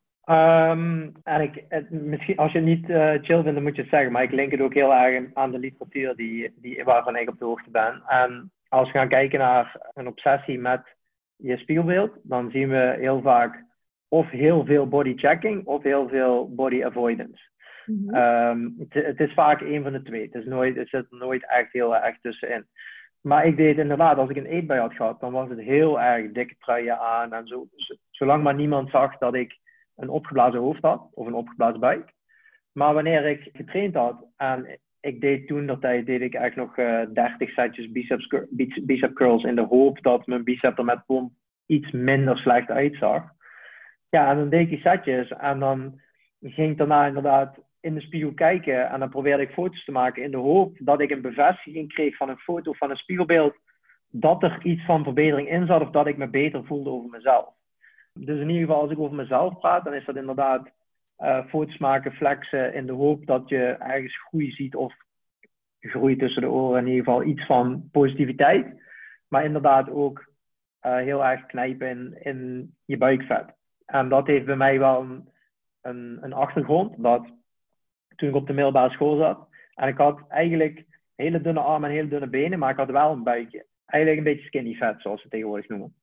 [1.24, 4.12] En ik, misschien, als je niet uh, chill vindt, dan moet je het zeggen.
[4.12, 7.40] Maar ik link het ook heel erg aan de literatuur die, die, waarvan ik op
[7.40, 8.04] de hoogte ben.
[8.08, 10.82] En als we gaan kijken naar een obsessie met
[11.36, 13.66] je spiegelbeeld, dan zien we heel vaak
[14.08, 17.50] of heel veel body checking of heel veel body avoidance.
[17.86, 18.16] Mhm.
[18.16, 20.22] Ehm, het, is vaak een van de twee.
[20.22, 22.66] Het, is nooit, het zit nooit echt heel erg tussenin.
[23.22, 26.32] Maar ik deed inderdaad, als ik een eetbui had gehad, dan was het heel erg
[26.32, 27.34] dikke truien aan.
[27.34, 27.68] En zo,
[28.10, 29.58] zolang maar niemand zag dat ik
[29.96, 32.14] een opgeblazen hoofd had of een opgeblazen buik.
[32.72, 36.88] Maar wanneer ik getraind had en ik deed toen dat tijd deed ik eigenlijk nog
[36.88, 38.28] uh, eh, 30 setjes biceps,
[38.82, 41.32] bicep curls in de hoop dat mijn bicep er met pomp
[41.66, 43.24] iets minder slecht uitzag.
[44.10, 46.02] Ja, en dan deed ik die setjes en dan
[46.42, 50.24] ging ik daarna inderdaad in de spiegel kijken en dan probeerde ik foto's te maken
[50.24, 53.56] in de hoop dat ik een bevestiging kreeg van een foto van een spiegelbeeld
[54.10, 57.54] dat er iets van verbetering in zat of dat ik me beter voelde over mezelf.
[58.14, 60.70] Dus in ieder geval als ik over mezelf praat, dan is dat inderdaad
[61.20, 64.94] uh, foto's maken, flexen in de hoop dat je ergens groei ziet of
[65.80, 68.82] groei tussen de oren, in ieder geval iets van positiviteit.
[69.28, 70.30] Maar inderdaad ook
[70.86, 73.54] uh, heel erg knijpen in, in je buikvet.
[73.86, 75.30] En dat heeft bij mij wel een,
[75.82, 77.04] een, een achtergrond.
[77.04, 77.34] Dat
[78.22, 79.48] toen ik op de middelbare school zat.
[79.76, 83.12] En ik had eigenlijk hele dunne armen en hele dunne benen, maar ik had wel
[83.12, 83.66] een buikje.
[83.86, 85.94] Eigenlijk een beetje skinny fat, zoals ze tegenwoordig noemen.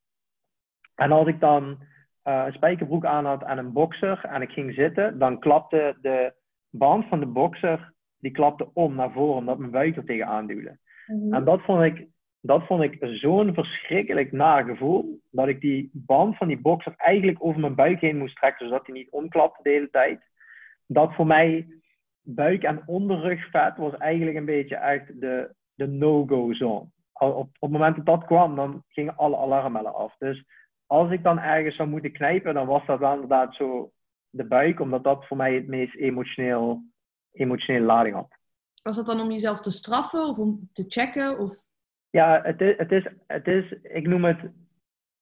[0.94, 1.78] En als ik dan
[2.24, 6.32] uh, een spijkerbroek aan had en een boxer en ik ging zitten, dan klapte de
[6.70, 10.78] band van de boxer die klapte om naar voren, omdat mijn buik er tegenaan duwde.
[11.06, 11.34] Mhm.
[11.34, 12.06] En dat vond ik,
[12.40, 17.44] dat vond ik zo'n verschrikkelijk naar gevoel, dat ik die band van die boxer eigenlijk
[17.44, 20.20] over mijn buik heen moest trekken, zodat hij niet omklapte de hele tijd.
[20.86, 21.66] Dat voor mij
[22.34, 26.86] buik- en onderrugvet was eigenlijk een beetje echt de, de no-go zone.
[27.12, 30.16] Op, op het moment dat dat kwam, dan gingen alle alarmbellen af.
[30.18, 30.44] Dus
[30.86, 33.92] als ik dan ergens zou moeten knijpen, dan was dat wel inderdaad zo
[34.30, 36.82] de buik, omdat dat voor mij het meest emotioneel,
[37.32, 38.36] emotionele lading had.
[38.82, 41.38] Was dat dan om jezelf te straffen of om te checken?
[41.38, 41.56] Of?
[42.10, 44.38] Ja, het is, het, is, het is, ik noem het,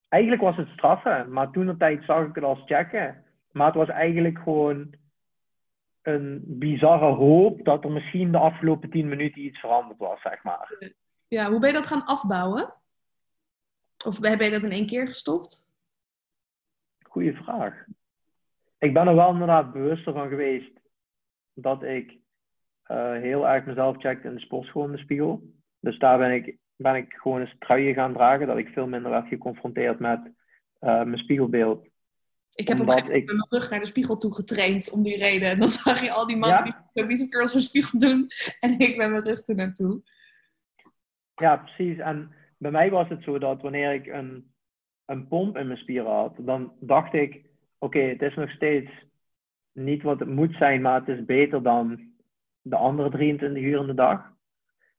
[0.08, 3.24] eigenlijk was het straffen, maar toen de tijd zag ik het als checken.
[3.52, 4.94] Maar het was eigenlijk gewoon
[6.06, 10.92] een bizarre hoop dat er misschien de afgelopen tien minuten iets veranderd was, zeg maar.
[11.28, 12.74] Ja, hoe ben je dat gaan afbouwen?
[14.04, 15.66] Of heb je dat in één keer gestopt?
[17.02, 17.84] Goeie vraag.
[18.78, 20.80] Ik ben er wel inderdaad bewuster van geweest
[21.52, 22.10] dat ik
[22.90, 25.42] uh, heel erg mezelf checkte in de sportschool in de spiegel.
[25.80, 29.10] Dus daar ben ik, ben ik gewoon eens truien gaan dragen, dat ik veel minder
[29.10, 30.30] werd geconfronteerd met uh,
[30.80, 31.88] mijn spiegelbeeld.
[32.56, 33.26] Ik heb op een ik...
[33.26, 35.48] met mijn rug naar de spiegel toe getraind om die reden.
[35.48, 38.26] En dan zag je al die mannen die bicep curls voor spiegel doen.
[38.60, 40.02] En ik met mijn rug er naartoe.
[41.34, 41.98] Ja, precies.
[41.98, 44.52] En bij mij was het zo dat wanneer ik een,
[45.04, 47.44] een pomp in mijn spieren had, dan dacht ik,
[47.78, 48.90] oké, het is nog steeds
[49.72, 52.00] niet wat het moet zijn, maar het is beter dan
[52.60, 54.34] de andere 23 uur in de dag.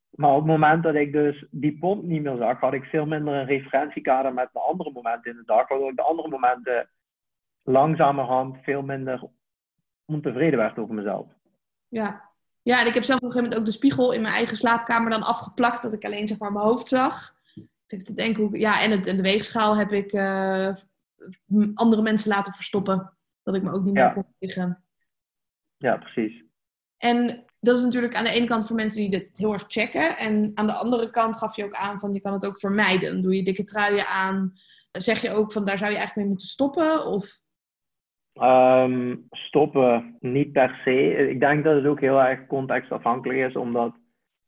[0.10, 3.05] Maar op het moment dat ik dus die pomp niet meer zag, had ik veel
[3.05, 6.89] minder een referentiekader met de andere momenten in de dag, waardoor ik de andere momenten
[7.68, 9.30] langzamerhand veel minder
[10.05, 11.28] ontevreden werd over mezelf.
[11.88, 12.30] Ja.
[12.61, 14.57] ja, en ik heb zelf op een gegeven moment ook de spiegel in mijn eigen
[14.57, 17.36] slaapkamer dan afgeplakt, dat ik alleen zeg maar mijn hoofd zag.
[17.86, 20.76] Dus ik te denken, hoe, ja, en, het, en de weegschaal heb ik uh,
[21.74, 23.13] andere mensen laten verstoppen,
[23.43, 24.84] dat ik me ook niet meer kon liggen.
[25.78, 26.43] Ja, precies.
[26.97, 30.18] En dat is natuurlijk aan de ene kant voor mensen die dit heel erg checken.
[30.18, 33.13] En aan de andere kant gaf je ook aan van je kan het ook vermijden.
[33.13, 34.53] Dan doe je dikke truien aan.
[34.91, 37.05] Zeg je ook van daar zou je eigenlijk mee moeten stoppen?
[37.05, 37.39] Of
[38.40, 41.30] Ehm, stoppen niet per se.
[41.30, 43.96] Ik denk dat het ook heel erg contextafhankelijk is, omdat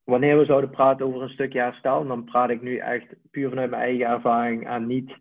[0.03, 3.69] wanneer we zouden praten over een stukje herstel, dan praat ik nu echt puur vanuit
[3.69, 5.17] mijn eigen ervaring en niet.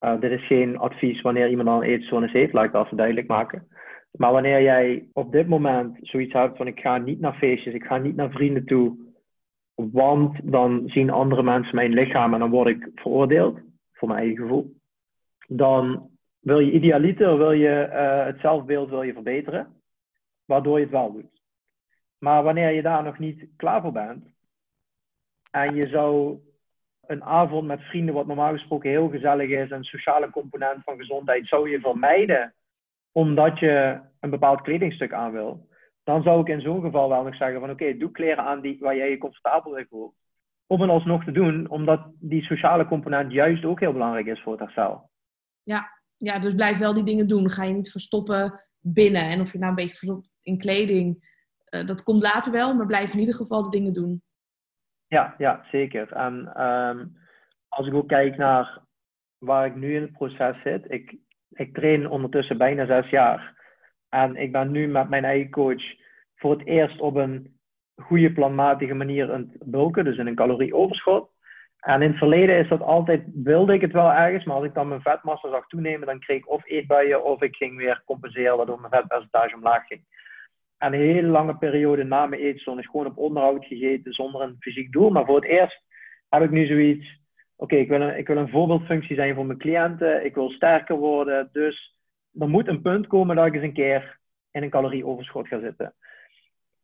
[0.00, 2.96] Uh, dit is geen advies wanneer iemand al een eetstoornis heeft, laat ik dat even
[2.96, 3.68] duidelijk maken.
[4.10, 7.84] Maar wanneer jij op dit moment zoiets hebt van ik ga niet naar feestjes, ik
[7.84, 8.96] ga niet naar vrienden toe,
[9.74, 13.58] want dan zien andere mensen mijn lichaam en dan word ik veroordeeld,
[13.92, 14.74] voor mijn eigen gevoel.
[15.46, 16.10] Dan
[16.46, 19.82] wil je idealiter, wil je uh, het zelfbeeld wil je verbeteren,
[20.44, 21.42] waardoor je het wel doet.
[22.18, 24.24] Maar wanneer je daar nog niet klaar voor bent
[25.50, 26.38] en je zou
[27.06, 31.46] een avond met vrienden, wat normaal gesproken heel gezellig is, een sociale component van gezondheid,
[31.46, 32.54] zou je vermijden
[33.12, 35.68] omdat je een bepaald kledingstuk aan wil,
[36.04, 38.76] dan zou ik in zo'n geval wel nog zeggen van oké, doe kleren aan die,
[38.80, 40.14] waar jij je comfortabel bij voelt.
[40.66, 44.52] Om het alsnog te doen, omdat die sociale component juist ook heel belangrijk is voor
[44.52, 45.10] het herstel.
[45.62, 47.50] Ja, ja dus blijf wel die dingen doen.
[47.50, 49.22] Ga je niet verstoppen binnen.
[49.22, 51.34] En of je nou een beetje verstopt in kleding,
[51.74, 54.22] uh, dat komt later wel, maar blijf in ieder geval de dingen doen.
[55.06, 56.12] Ja, ja zeker.
[56.12, 57.16] En um,
[57.68, 58.82] als ik ook kijk naar
[59.38, 61.16] waar ik nu in het proces zit, ik,
[61.50, 63.54] ik train ondertussen bijna zes jaar.
[64.08, 65.82] En ik ben nu met mijn eigen coach
[66.34, 67.58] voor het eerst op een
[67.96, 71.30] goede planmatige manier aan het bulken, dus in een calorieoverschot.
[71.86, 74.74] En in het verleden is dat altijd, wilde ik het wel ergens, maar als ik
[74.74, 78.56] dan mijn vetmassa zag toenemen, dan kreeg ik of eetbuien of ik ging weer compenseren,
[78.56, 80.00] waardoor mijn vetpercentage omlaag ging.
[80.78, 84.56] En een hele lange periode na mijn eetzone is gewoon op onderhoud gegeten zonder een
[84.60, 85.10] fysiek doel.
[85.10, 85.82] Maar voor het eerst
[86.28, 87.20] heb ik nu zoiets,
[87.56, 90.96] oké, ik, wil een, ik wil een voorbeeldfunctie zijn voor mijn cliënten, ik wil sterker
[90.96, 91.98] worden, dus
[92.38, 94.18] er moet een punt komen dat ik eens een keer
[94.50, 95.94] in een calorieoverschot ga zitten.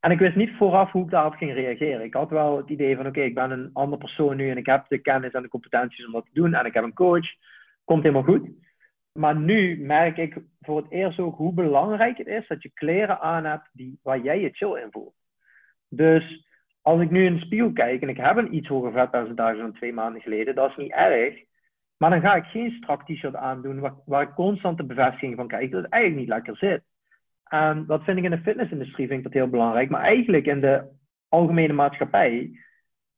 [0.02, 2.04] En ik wist niet vooraf hoe ik daarop ging reageren.
[2.04, 4.66] Ik had wel het idee van, oké, ik ben een ander persoon nu en ik
[4.66, 7.26] heb de kennis en de competenties om dat te doen en ik heb een coach.
[7.84, 8.48] Komt helemaal goed.
[9.12, 13.20] Maar nu merk ik voor het eerst ook hoe belangrijk het is dat je kleren
[13.20, 15.14] aan hebt die, waar jij je chill in voelt.
[15.88, 16.46] Dus
[16.80, 19.72] als ik nu in de spiegel kijk en ik heb een iets hoger vetpercentage dan
[19.72, 21.34] twee maanden geleden, dat is niet erg.
[21.96, 25.70] Maar dan ga ik geen strak t-shirt aandoen waar, ik constant de bevestiging van krijg
[25.70, 26.82] dat het eigenlijk niet lekker zit.
[27.52, 29.90] En dat vind ik in de fitnessindustrie vind ik dat heel belangrijk.
[29.90, 30.88] Maar eigenlijk in de
[31.28, 32.50] algemene maatschappij,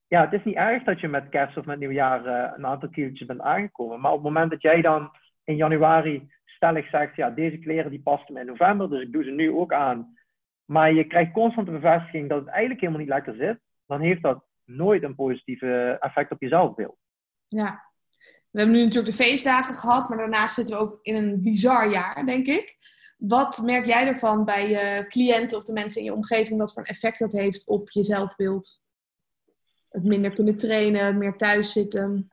[0.07, 2.89] ja, het is niet erg dat je met kerst of met nieuwjaar uh, een aantal
[2.89, 4.01] kilo's bent aangekomen.
[4.01, 5.11] Maar op het moment dat jij dan
[5.45, 9.25] in januari stellig zegt, ja, deze kleren die pasten me in november, dus ik doe
[9.25, 10.17] ze nu ook aan.
[10.65, 14.23] Maar je krijgt constant de bevestiging dat het eigenlijk helemaal niet lekker zit, dan heeft
[14.23, 16.97] dat nooit een positieve effect op je zelfbeeld.
[17.49, 17.83] Ja,
[18.51, 21.91] we hebben nu natuurlijk de feestdagen gehad, maar daarnaast zitten we ook in een bizar
[21.91, 22.77] jaar, denk ik.
[23.19, 26.83] Wat merk jij ervan bij je cliënten of de mensen in je omgeving, wat voor
[26.83, 28.83] een effect dat heeft op je zelfbeeld?
[29.89, 32.29] Het minder kunnen trainen, meer thuis zitten.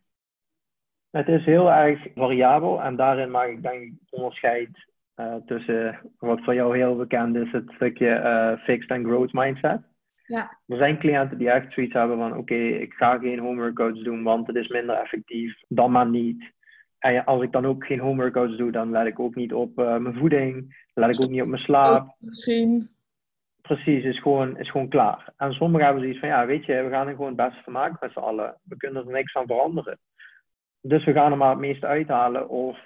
[1.10, 6.54] Het is heel erg variabel en daarin maak ik denk onderscheid uh, tussen wat voor
[6.54, 9.82] jou heel bekend is, het stukje uh, fixed and growth mindset.
[10.26, 10.58] Ja.
[10.68, 14.24] Er zijn cliënten die echt zoiets hebben van oké, ik ga geen home workouts doen,
[14.24, 16.52] want het is minder effectief, dan maar niet.
[17.02, 19.80] En als ik dan ook geen home workouts doe, dan let ik ook niet op
[19.80, 22.16] uh, mijn voeding, let ik ook niet op mijn slaap.
[22.20, 22.90] Misschien.
[23.62, 25.34] Precies, is gewoon, is gewoon klaar.
[25.38, 27.74] En sommigen hebben zoiets van, ja, weet je, we gaan er gewoon het beste van
[27.74, 28.58] maken met z'n allen.
[28.64, 30.00] We kunnen er niks aan veranderen.
[30.82, 32.50] Dus we gaan er maar het meeste uithalen.
[32.50, 32.80] Of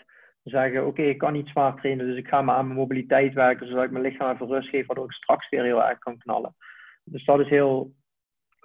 [0.44, 3.68] zeggen, oké, ik kan niet zwaar trainen, dus ik ga maar aan mijn mobiliteit werken,
[3.68, 6.56] zodat ik mijn lichaam even rust geef, waardoor ik straks weer heel erg kan knallen.
[7.04, 7.94] Dus dat is heel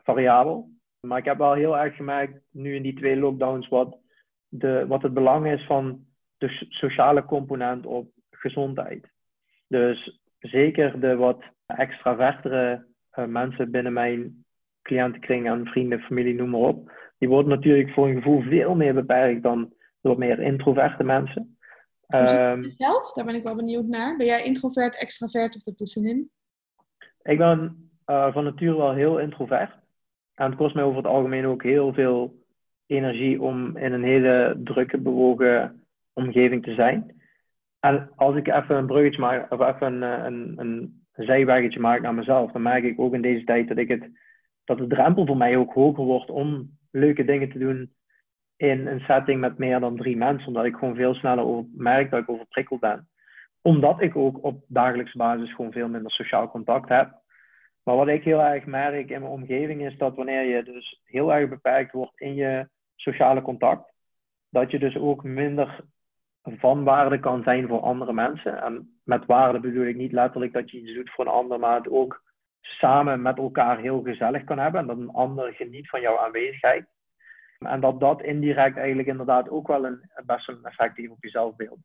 [0.04, 0.68] variabel.
[1.00, 3.98] Maar ik heb wel heel erg gemerkt, nu in die twee lockdowns, wat,
[4.50, 6.04] de, wat het belang is van
[6.38, 9.08] de sociale component op gezondheid.
[9.66, 12.86] Dus zeker de wat extravertere
[13.18, 14.44] uh, mensen binnen mijn
[14.82, 16.90] cliëntenkring en vrienden, familie, noem maar op
[17.20, 21.58] die worden natuurlijk voor een gevoel veel meer beperkt dan door meer introverte mensen.
[22.08, 23.12] Um, zelf?
[23.12, 24.16] Daar ben ik wel benieuwd naar.
[24.16, 26.30] Ben jij introvert, extravert of ertussenin?
[27.22, 29.72] Ik ben uh, van nature wel heel introvert.
[30.34, 32.39] En het kost mij over het algemeen ook heel veel
[32.90, 37.20] energie om in een hele drukke, bewogen omgeving te zijn.
[37.80, 42.14] En als ik even een bruggetje maak, of even een, een, een zijweggetje maak naar
[42.14, 44.10] mezelf, dan merk ik ook in deze tijd dat ik het,
[44.64, 47.94] dat de drempel voor mij ook hoger wordt om leuke dingen te doen
[48.56, 52.20] in een setting met meer dan drie mensen, omdat ik gewoon veel sneller merk dat
[52.20, 53.08] ik overprikkeld ben.
[53.62, 57.20] Omdat ik ook op dagelijkse basis gewoon veel minder sociaal contact heb.
[57.82, 61.32] Maar wat ik heel erg merk in mijn omgeving is dat wanneer je dus heel
[61.32, 62.68] erg beperkt wordt in je
[63.00, 63.92] sociale contact,
[64.48, 65.84] dat je dus ook minder
[66.42, 68.62] van waarde kan zijn voor andere mensen.
[68.62, 71.76] En met waarde bedoel ik niet letterlijk dat je iets doet voor een ander, maar
[71.76, 72.22] het ook
[72.60, 76.86] samen met elkaar heel gezellig kan hebben en dat een ander geniet van jouw aanwezigheid.
[77.58, 81.28] En dat dat indirect eigenlijk inderdaad ook wel een, best een effect heeft op je
[81.28, 81.78] zelfbeeld.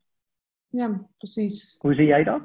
[0.67, 1.75] Ja, precies.
[1.79, 2.41] Hoe zie jij dat?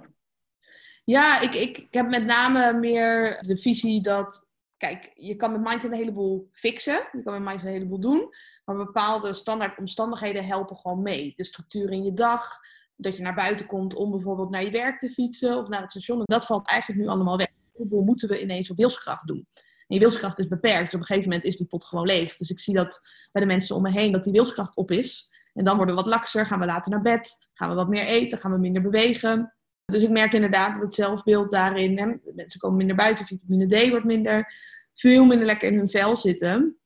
[1.04, 4.49] Ja, ik, ik, ik heb met name meer de visie dat,
[4.80, 8.28] kijk, je kan met mindset een heleboel fixen, je kan met mindset een heleboel doen,
[8.64, 11.32] maar bepaalde standaard omstandigheden helpen gewoon mee.
[11.36, 12.58] De structuur in je dag,
[12.96, 15.90] dat je naar buiten komt om bijvoorbeeld naar je werk te fietsen of naar het
[15.90, 19.46] station, en dat valt eigenlijk nu allemaal weg hoeveel moeten we ineens op wilskracht doen?
[19.54, 20.84] En je wilskracht is beperkt.
[20.84, 22.36] Dus op een gegeven moment is die pot gewoon leeg.
[22.36, 23.00] Dus ik zie dat
[23.32, 25.30] bij de mensen om me heen dat die wilskracht op is.
[25.54, 28.04] En dan worden we wat lakser, gaan we later naar bed, gaan we wat meer
[28.04, 29.54] eten, gaan we minder bewegen.
[29.90, 33.88] Dus ik merk inderdaad dat het zelfbeeld daarin, hè, mensen komen minder buiten, vitamine D
[33.88, 34.54] wordt minder,
[34.94, 36.78] veel minder lekker in hun vel zitten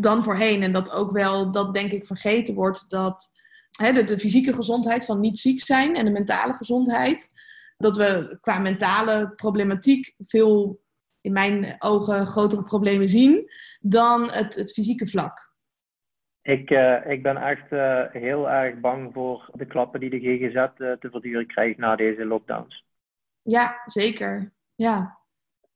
[0.00, 0.62] dan voorheen.
[0.62, 3.32] En dat ook wel, dat denk ik vergeten wordt, dat
[3.70, 7.32] hè, de, de fysieke gezondheid van niet ziek zijn en de mentale gezondheid,
[7.76, 10.82] dat we qua mentale problematiek veel,
[11.20, 15.43] in mijn ogen, grotere problemen zien dan het, het fysieke vlak.
[16.44, 20.54] Ik, uh, ik ben echt uh, heel erg bang voor de klappen die de GGZ
[20.54, 22.84] uh, te verduren krijgt na deze lockdowns.
[23.42, 24.52] Ja, zeker.
[24.74, 25.18] Ja.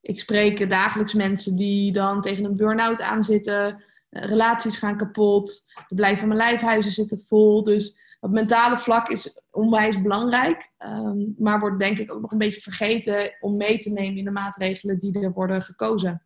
[0.01, 3.83] Ik spreek dagelijks mensen die dan tegen een burn-out aanzitten.
[4.09, 5.65] Relaties gaan kapot.
[5.87, 7.63] De blijven mijn lijfhuizen zitten vol.
[7.63, 10.71] Dus het mentale vlak is onwijs belangrijk.
[10.79, 14.25] Um, maar wordt denk ik ook nog een beetje vergeten om mee te nemen in
[14.25, 16.23] de maatregelen die er worden gekozen.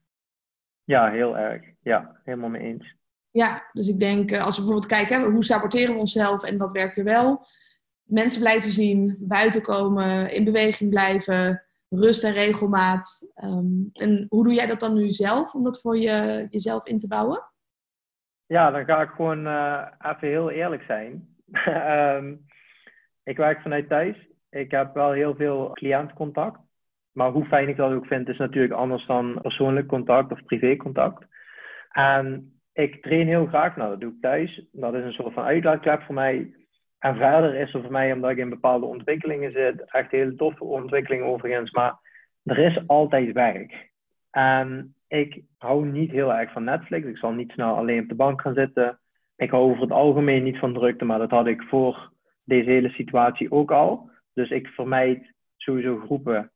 [0.83, 1.63] Ja, heel erg.
[1.81, 2.95] Ja, helemaal mee eens.
[3.33, 6.71] Ja, dus ik denk, eh, als we bijvoorbeeld kijken, hoe saboteren we onszelf en wat
[6.71, 7.45] werkt er wel?
[8.03, 13.31] Mensen blijven zien, buiten komen, in beweging blijven, rust en regelmaat.
[13.43, 16.99] Um, en hoe doe jij dat dan nu zelf, om dat voor je, jezelf in
[16.99, 17.43] te bouwen?
[18.45, 21.35] Ja, dan ga ik gewoon uh, even heel eerlijk zijn.
[22.17, 22.45] um,
[23.31, 24.27] ik werk vanuit thuis.
[24.49, 26.59] Ik heb wel heel veel cliëntcontact.
[27.11, 31.25] Maar hoe fijn ik dat ook vind, is natuurlijk anders dan persoonlijk contact of privécontact.
[31.89, 34.67] En ik train heel graag, nou dat doe ik thuis.
[34.71, 36.53] Dat is een soort van uitlaatklep voor mij.
[36.99, 40.63] En verder is er voor mij, omdat ik in bepaalde ontwikkelingen zit, echt hele toffe
[40.63, 41.99] ontwikkelingen overigens, maar
[42.43, 43.91] er is altijd werk.
[44.31, 47.07] En ik hou niet heel erg van Netflix.
[47.07, 48.99] Ik zal niet snel alleen op de bank gaan zitten.
[49.35, 52.11] Ik hou over het algemeen niet van drukte, maar dat had ik voor
[52.43, 54.09] deze hele situatie ook al.
[54.33, 56.51] Dus ik vermijd sowieso groepen.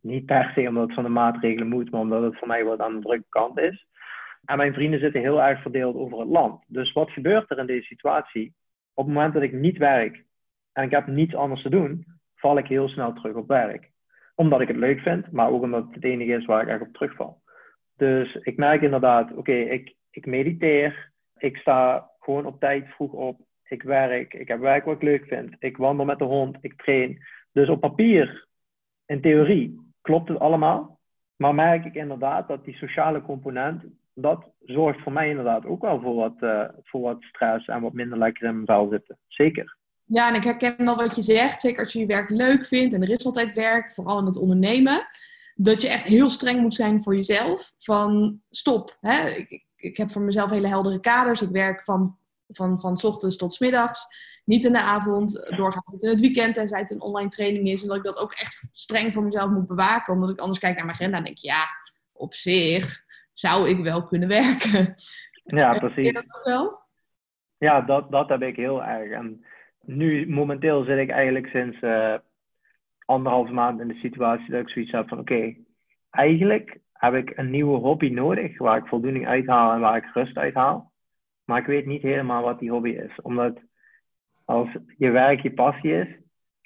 [0.00, 2.80] Niet per se omdat het van de maatregelen moet, maar omdat het voor mij wat
[2.80, 3.86] aan de drukke kant is.
[4.44, 6.64] En mijn vrienden zitten heel erg verdeeld over het land.
[6.66, 8.54] Dus wat gebeurt er in deze situatie?
[8.94, 10.24] Op het moment dat ik niet werk
[10.72, 13.90] en ik heb niets anders te doen, val ik heel snel terug op werk.
[14.34, 16.80] Omdat ik het leuk vind, maar ook omdat het het enige is waar ik echt
[16.80, 17.42] op terugval.
[17.96, 23.40] Dus ik merk inderdaad, oké, ik, ik mediteer, ik sta gewoon op tijd vroeg op,
[23.64, 26.82] ik werk, ik heb werk wat ik leuk vind, ik wandel met de hond, ik
[26.82, 27.22] train.
[27.52, 28.46] Dus op papier,
[29.06, 31.00] in theorie, klopt het allemaal.
[31.36, 33.84] Maar merk ik inderdaad dat die sociale component
[34.14, 37.92] dat zorgt voor mij inderdaad ook wel voor wat, uh, voor wat stress en wat
[37.92, 39.18] minder lekker in mijn vel zitten.
[39.28, 39.76] Zeker.
[40.04, 41.60] Ja, en ik herken wel wat je zegt.
[41.60, 44.36] Zeker als je je werk leuk vindt en er is altijd werk, vooral in het
[44.36, 45.06] ondernemen.
[45.54, 47.72] Dat je echt heel streng moet zijn voor jezelf.
[47.78, 48.96] Van stop.
[49.00, 49.28] Hè?
[49.28, 51.42] Ik, ik, heb voor mezelf hele heldere kaders.
[51.42, 52.16] Ik werk van,
[52.48, 54.06] van, van ochtends tot middags.
[54.44, 57.82] Niet in de avond, doorgaans in het weekend, tenzij het een online training is.
[57.82, 60.14] En dat ik dat ook echt streng voor mezelf moet bewaken.
[60.14, 61.64] Omdat ik anders kijk naar mijn agenda en denk, ja,
[62.12, 64.94] op zich zou ik wel kunnen werken.
[65.44, 66.06] Ja, precies.
[66.06, 66.80] je dat wel?
[67.58, 69.10] Ja, dat, dat heb ik heel erg.
[69.10, 69.44] En
[69.80, 72.14] nu, momenteel zit ik eigenlijk sinds uh,
[73.04, 75.54] anderhalf maand in de situatie dat ik zoiets heb van oké,
[76.10, 80.36] eigenlijk heb ik een nieuwe hobby nodig waar ik voldoening uithaal en waar ik rust
[80.36, 80.92] uithaal.
[81.44, 83.20] Maar ik weet niet helemaal wat die hobby is.
[83.22, 83.58] Omdat
[84.44, 86.08] als je werk je passie is,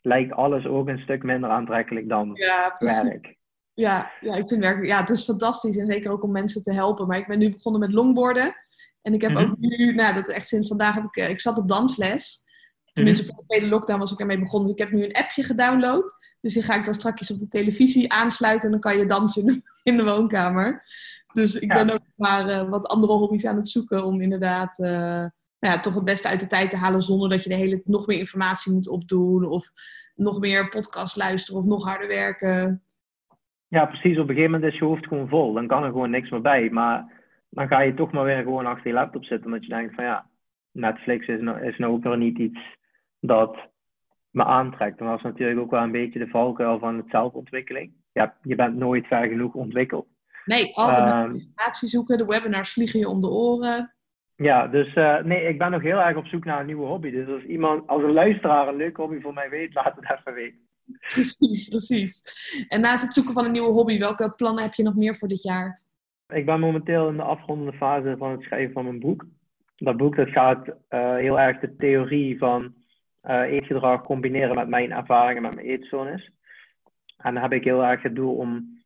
[0.01, 3.36] lijkt alles ook een stuk minder aantrekkelijk dan ja, werk.
[3.77, 6.73] Ja, ja, ik vind werk, ja, het is fantastisch en zeker ook om mensen te
[6.73, 7.07] helpen.
[7.07, 8.57] Maar ik ben nu begonnen met longboarden.
[9.03, 9.43] En ik heb mhm.
[9.43, 12.45] ook nu, nou dat echt sinds vandaag, heb ik, eh, ik zat op dansles.
[12.93, 13.33] Tenminste, mhm.
[13.33, 14.69] voor de tweede lockdown was ik ermee begonnen.
[14.69, 16.17] Dus ik heb nu een appje gedownload.
[16.41, 19.63] Dus die ga ik dan straks op de televisie aansluiten en dan kan je dansen
[19.83, 20.85] in de, woonkamer.
[21.33, 24.89] Dus ik ben ook maar uh, wat andere hobby's aan het zoeken om inderdaad uh,
[25.59, 27.83] nou ja, toch het beste uit de tijd te halen zonder dat je de hele
[27.85, 29.71] nog meer informatie moet opdoen of
[30.15, 32.86] nog meer podcast luisteren of nog harder werken.
[33.69, 34.19] Ja, precies.
[34.19, 35.53] Op een gegeven moment is je hoofd gewoon vol.
[35.53, 36.71] Dan kan er gewoon niks meer bij.
[36.71, 37.13] Maar
[37.51, 39.47] dan ga je toch maar weer gewoon achter je laptop zitten.
[39.47, 40.27] Omdat je denkt van ja,
[40.73, 42.61] Netflix is nou, is nou ook weer niet iets
[43.21, 43.57] dat
[44.31, 45.01] me aantrekt.
[45.01, 47.93] En dat is natuurlijk ook wel een beetje de valkuil van het zelfontwikkeling.
[48.13, 50.07] Ja, je bent nooit ver genoeg ontwikkeld.
[50.45, 52.19] Nee, altijd um, informatie zoeken.
[52.19, 53.95] De webinars vliegen je om de oren.
[54.37, 57.11] Ja, dus uh, nee, ik ben nog heel erg op zoek naar een nieuwe hobby.
[57.11, 60.35] Dus als iemand, als een luisteraar een leuke hobby voor mij weet, laat het even
[60.35, 60.66] weten.
[61.13, 62.23] Precies, precies.
[62.69, 65.29] En naast het zoeken van een nieuwe hobby, welke plannen heb je nog meer voor
[65.29, 65.81] dit jaar?
[66.29, 69.27] Ik ben momenteel in de afrondende fase van het schrijven van mijn boek.
[69.77, 72.75] Dat boek dat gaat uh, heel erg de theorie van
[73.25, 76.31] uh, eetgedrag combineren met mijn ervaringen met mijn eetstoornis.
[77.17, 78.77] En dan heb ik heel erg het doel om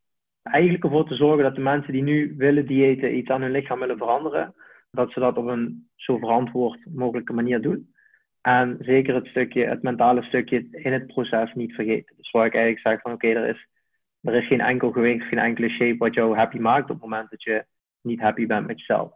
[0.42, 3.78] eigenlijk ervoor te zorgen dat de mensen die nu willen diëten iets aan hun lichaam
[3.78, 4.54] willen veranderen,
[4.90, 7.94] dat ze dat op een zo verantwoord mogelijke manier doen.
[8.40, 12.16] En zeker het stukje, het mentale stukje in het proces niet vergeten.
[12.16, 13.68] Dus waar ik eigenlijk zeg van oké, er, is,
[14.20, 17.30] er is geen enkel gewicht, geen enkele shape wat jou happy maakt op het moment
[17.30, 17.64] dat je
[18.02, 19.12] niet happy bent met jezelf.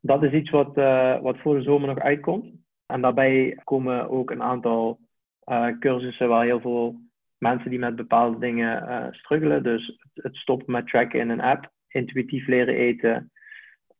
[0.00, 2.46] Dat is iets wat, uh, wat voor de zomer nog uitkomt.
[2.86, 4.98] En daarbij komen ook een aantal
[5.46, 7.00] uh, cursussen waar heel veel
[7.38, 9.62] mensen die met bepaalde dingen uh, struggelen.
[9.62, 13.32] Dus het stoppen met tracken in een app, intuïtief leren eten,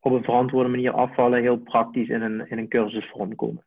[0.01, 3.65] op een verantwoorde manier afvallen, heel praktisch in een, in een cursusvorm komen.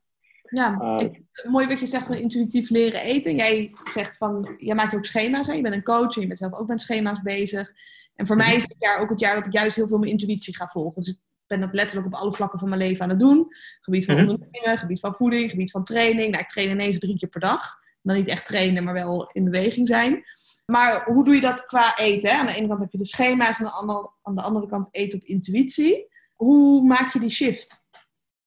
[0.54, 1.10] Ja, uh,
[1.52, 3.36] mooi wat je zegt van intuïtief leren eten.
[3.36, 5.54] Jij zegt van, jij maakt ook schema's, hè?
[5.54, 7.72] je bent een coach en je bent zelf ook met schema's bezig.
[8.16, 10.12] En voor mij is dit jaar ook het jaar dat ik juist heel veel mijn
[10.12, 11.02] intuïtie ga volgen.
[11.02, 13.48] Dus ik ben dat letterlijk op alle vlakken van mijn leven aan het doen.
[13.82, 16.32] Gebied van mm ondernemen, gebied van voeding, gebied van training.
[16.32, 17.82] Nou, ik train ineens drie keer per dag.
[18.02, 20.24] Dan niet echt trainen, maar wel in beweging zijn.
[20.66, 22.30] Maar hoe doe je dat qua eten?
[22.30, 22.36] Hè?
[22.36, 24.88] Aan de ene kant heb je de schema's, aan de, andere, aan de andere kant
[24.92, 26.08] eten op intuïtie.
[26.34, 27.83] Hoe maak je die shift?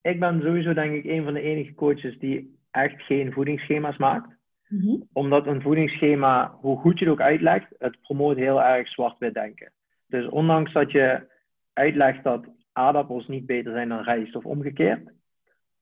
[0.07, 4.36] Ik ben sowieso denk ik een van de enige coaches die echt geen voedingsschema's maakt.
[4.68, 4.96] Mhm.
[5.12, 9.72] Omdat een voedingsschema, hoe goed je het ook uitlegt, het promoot heel erg zwart-wit denken.
[10.07, 11.26] Dus ondanks dat je
[11.72, 15.12] uitlegt dat aardappels niet beter zijn dan rijst of omgekeerd,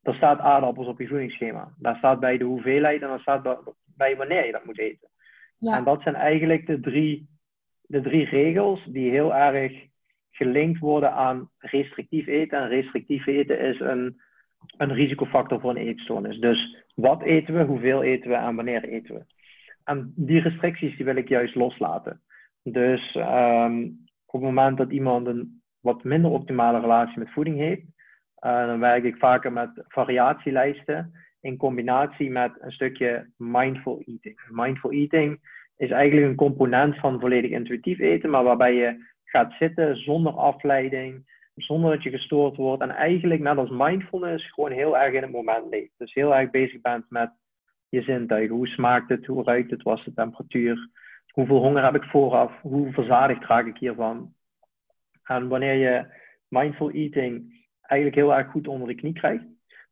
[0.03, 1.75] er staat aardappels op je voedingsschema.
[1.79, 5.09] Daar staat bij de hoeveelheid en daar staat bij wanneer je dat moet eten.
[5.59, 5.77] Ja.
[5.77, 7.29] En dat zijn eigenlijk de drie,
[7.83, 9.93] de drie regels die heel erg
[10.37, 12.59] gelinkt worden aan restrictief eten.
[12.59, 14.21] En restrictief eten is een,
[14.77, 16.39] een risicofactor voor een eetstoornis.
[16.39, 19.25] Dus wat eten we, hoeveel eten we en wanneer eten we.
[19.85, 22.21] En die restricties die wil ik juist loslaten.
[22.63, 27.83] Dus um, op het moment dat iemand een wat minder optimale relatie met voeding heeft,
[28.45, 34.41] uh, dan werk ik vaker met variatielijsten in combinatie met een stukje mindful eating.
[34.49, 35.41] Mindful eating
[35.77, 41.33] is eigenlijk een component van volledig intuïtief eten, maar waarbij je gaat zitten zonder afleiding,
[41.55, 42.83] zonder dat je gestoord wordt.
[42.83, 45.93] En eigenlijk, net als mindfulness, gewoon heel erg in het moment leeft.
[45.97, 47.31] Dus heel erg bezig bent met
[47.89, 48.57] je zintuigen.
[48.57, 49.27] Hoe smaakt het?
[49.27, 49.83] Hoe ruikt het?
[49.83, 50.89] Wat is de temperatuur?
[51.33, 52.61] Hoeveel honger heb ik vooraf?
[52.61, 54.33] Hoe verzadigd raak ik hiervan?
[55.25, 56.07] En wanneer je
[56.49, 59.45] mindful eating eigenlijk heel erg goed onder de knie krijgt,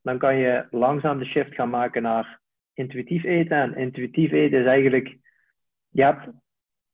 [0.02, 2.40] dan kan je langzaam de shift gaan maken naar
[2.74, 3.56] intuïtief eten.
[3.56, 5.16] En intuïtief eten is eigenlijk,
[5.88, 6.28] je hebt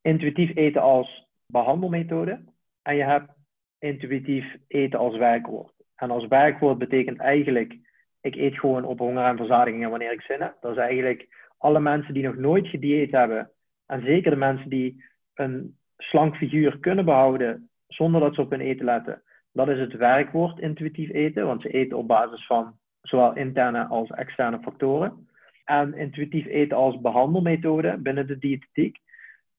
[0.02, 2.44] intuïtief eten als behandelmethode
[2.82, 3.30] en je hebt
[3.78, 5.72] intuïtief eten als werkwoord.
[5.96, 7.78] En als werkwoord betekent eigenlijk,
[8.20, 10.56] ik eet gewoon op honger en verzadiging wanneer ik zin heb.
[10.60, 11.28] Dat is eigenlijk
[11.58, 13.50] alle mensen die nog nooit gedieet hebben,
[13.86, 18.60] en zeker de mensen die een slank figuur kunnen behouden zonder dat ze op hun
[18.60, 19.22] eten letten,
[19.52, 24.10] dat is het werkwoord intuïtief eten, want ze eten op basis van zowel interne als
[24.10, 25.28] externe factoren.
[25.64, 28.98] En intuïtief eten als behandelmethode binnen de diëtetiek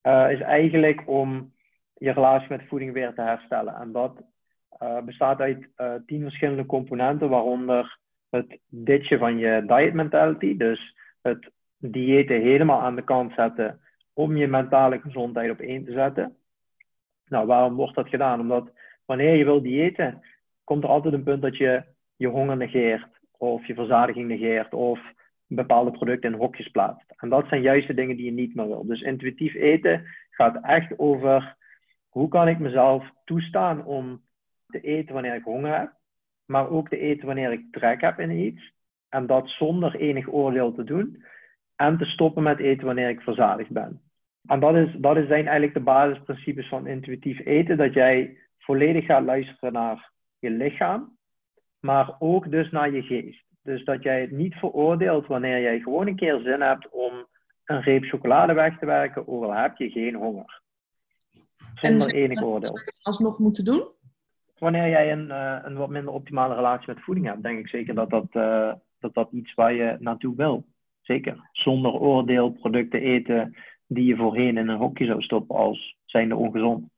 [0.04, 1.54] uh, is eigenlijk om
[2.00, 3.76] je relatie met voeding weer te herstellen.
[3.76, 4.22] En dat
[4.84, 7.98] uh, bestaat uit uh, tien verschillende componenten, waaronder
[8.30, 13.80] het ditje van je diet mentality, dus het diëten helemaal aan de kant zetten
[14.14, 16.36] om je mentale gezondheid op één te zetten.
[17.26, 18.40] Nou, waarom wordt dat gedaan?
[18.40, 18.72] Omdat
[19.06, 20.22] wanneer je wil diëten,
[20.64, 21.84] komt er altijd een punt dat je
[22.16, 25.00] je honger negeert, of je verzadiging negeert, of
[25.48, 27.14] bepaalde producten in hokjes plaatst.
[27.16, 28.86] En dat zijn juist de dingen die je niet meer wil.
[28.86, 31.56] Dus intuïtief eten gaat echt over
[32.10, 34.22] hoe kan ik mezelf toestaan om
[34.68, 35.94] te eten wanneer ik honger heb,
[36.46, 38.74] maar ook te eten wanneer ik trek heb in iets.
[39.10, 41.24] En dat zonder enig oordeel te doen.
[41.76, 44.02] En te stoppen met eten wanneer ik verzadigd ben.
[44.46, 47.78] En dat, is, dat zijn eigenlijk de basisprincipes van intuïtief eten.
[47.78, 51.18] Dat jij volledig gaat luisteren naar je lichaam,
[51.80, 53.44] maar ook dus naar je geest.
[53.64, 57.26] Dus dat jij het niet veroordeelt wanneer jij gewoon een keer zin hebt om
[57.66, 60.62] een reep chocolade weg te werken, ook al heb je geen honger.
[61.76, 62.80] Zonder enig oordeel.
[63.02, 63.84] Alsnog moeten doen?
[64.58, 67.96] Wanneer jij een, uh, een wat minder optimale relatie met voeding hebt, denk ik zeker
[67.96, 70.66] dat dat, uh, dat, dat iets waar je naartoe wil.
[71.02, 71.50] Zeker.
[71.52, 73.56] Zonder oordeel producten eten
[73.88, 76.90] die je voorheen in een hokje zou stoppen als zijnde ongezond.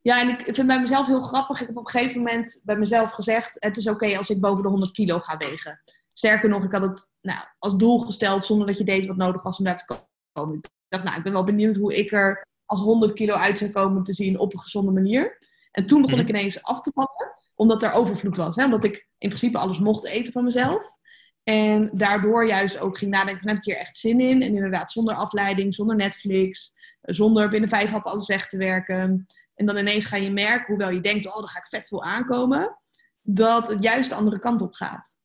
[0.00, 1.60] Ja, en ik vind bij mezelf heel grappig.
[1.60, 4.62] Ik heb op een gegeven moment bij mezelf gezegd: het is oké als ik boven
[4.62, 5.80] de 100 kilo ga wegen.
[6.12, 9.42] Sterker nog, ik had het nou, als doel gesteld zonder dat je deed wat nodig
[9.42, 9.98] was om daar te
[10.32, 10.56] komen.
[10.56, 13.70] Ik dacht, nou, ik ben wel benieuwd hoe ik er als 100 kilo uit zou
[13.70, 15.38] komen te zien op een gezonde manier.
[15.70, 16.36] En toen begon ik mhm.
[16.36, 18.56] ineens af te vallen, omdat er overvloed was.
[18.56, 18.64] Hè?
[18.64, 20.96] Omdat ik in principe alles mocht eten van mezelf.
[21.42, 24.42] En daardoor juist ook ging nadenken van heb ik hier echt zin in?
[24.42, 29.26] En inderdaad zonder afleiding, zonder Netflix, zonder binnen vijf happen alles weg te werken.
[29.54, 32.04] En dan ineens ga je merken, hoewel je denkt, oh, dan ga ik vet veel
[32.04, 32.76] aankomen,
[33.22, 35.16] dat het juist de andere kant op gaat.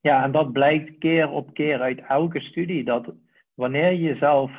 [0.00, 3.12] Ja, en dat blijkt keer op keer uit elke studie, dat
[3.54, 4.50] wanneer je jezelf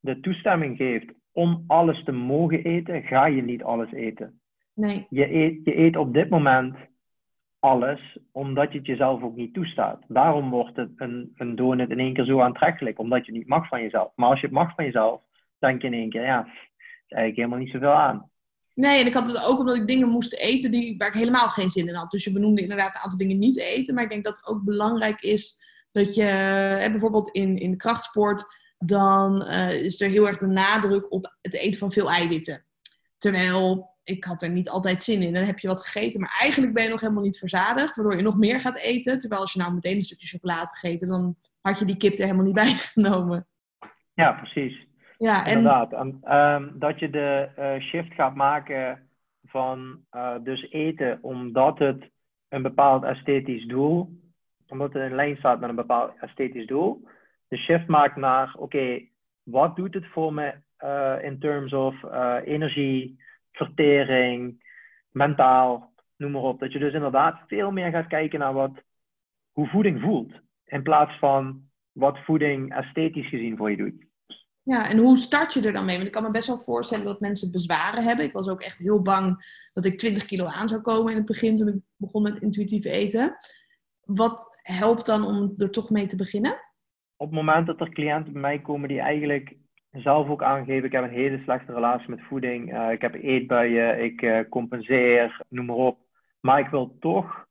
[0.00, 4.40] de toestemming geeft om alles te mogen eten, ga je niet alles eten.
[4.74, 5.06] Nee.
[5.10, 6.76] Je eet, je eet op dit moment
[7.58, 10.02] alles, omdat je het jezelf ook niet toestaat.
[10.08, 13.48] Daarom wordt het een, een donut in één keer zo aantrekkelijk, omdat je het niet
[13.48, 14.12] mag van jezelf.
[14.14, 15.20] Maar als je het mag van jezelf,
[15.58, 18.30] denk je in één keer, ja, is eigenlijk helemaal niet zoveel aan.
[18.74, 21.48] Nee, en ik had het ook omdat ik dingen moest eten die, waar ik helemaal
[21.48, 22.10] geen zin in had.
[22.10, 23.94] Dus je benoemde inderdaad een aantal dingen niet eten.
[23.94, 25.58] Maar ik denk dat het ook belangrijk is
[25.92, 26.24] dat je,
[26.90, 28.46] bijvoorbeeld in, in de krachtsport,
[28.78, 32.64] dan uh, is er heel erg de nadruk op het eten van veel eiwitten.
[33.18, 35.32] Terwijl ik had er niet altijd zin in.
[35.34, 38.22] Dan heb je wat gegeten, maar eigenlijk ben je nog helemaal niet verzadigd, waardoor je
[38.22, 39.18] nog meer gaat eten.
[39.18, 42.24] Terwijl als je nou meteen een stukje chocolade gegeten, dan had je die kip er
[42.24, 43.46] helemaal niet bij genomen.
[44.14, 44.86] Ja, precies.
[45.18, 45.56] Ja, en...
[45.56, 45.92] Inderdaad.
[45.92, 49.08] En, um, dat je de uh, shift gaat maken
[49.44, 52.10] van uh, dus eten omdat het
[52.48, 54.20] een bepaald esthetisch doel,
[54.68, 57.08] omdat het in lijn staat met een bepaald esthetisch doel.
[57.48, 59.00] De shift maakt naar, oké,
[59.42, 62.02] wat doet het voor me uh, in terms of
[62.44, 63.20] energie,
[63.52, 64.64] vertering,
[65.10, 66.60] mentaal, noem maar op.
[66.60, 68.82] Dat je dus inderdaad veel meer gaat kijken naar wat,
[69.52, 70.32] hoe voeding voelt.
[70.64, 74.06] In plaats van wat voeding esthetisch gezien voor je doet.
[74.62, 75.94] Ja, en hoe start je er dan mee?
[75.94, 78.24] Want ik kan me best wel voorstellen dat mensen bezwaren hebben.
[78.24, 79.36] Ik was ook echt heel bang
[79.72, 82.84] dat ik 20 kilo aan zou komen in het begin toen ik begon met intuïtief
[82.84, 83.38] eten.
[84.00, 86.67] Wat helpt dan om er toch mee te beginnen?
[87.20, 89.56] Op het moment dat er cliënten bij mij komen die eigenlijk
[89.90, 94.04] zelf ook aangeven, ik heb een hele slechte relatie met voeding, uh, ik heb eetbuien,
[94.04, 95.98] ik uh, compenseer, noem maar op.
[96.40, 97.46] Maar ik wil toch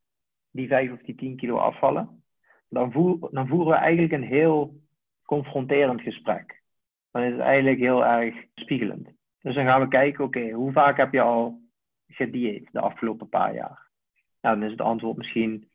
[0.51, 2.24] die 5 of die 10 kilo afvallen.
[2.70, 2.91] Dan,
[3.32, 4.82] dan voeren we eigenlijk een heel
[5.24, 6.61] confronterend gesprek.
[7.11, 9.09] Dan is het eigenlijk heel erg spiegelend.
[9.41, 11.61] Dus dan gaan we kijken, oké, hoe vaak heb je al
[12.07, 13.89] gedieet de afgelopen paar jaar?
[14.41, 15.70] Nou, dan is het antwoord misschien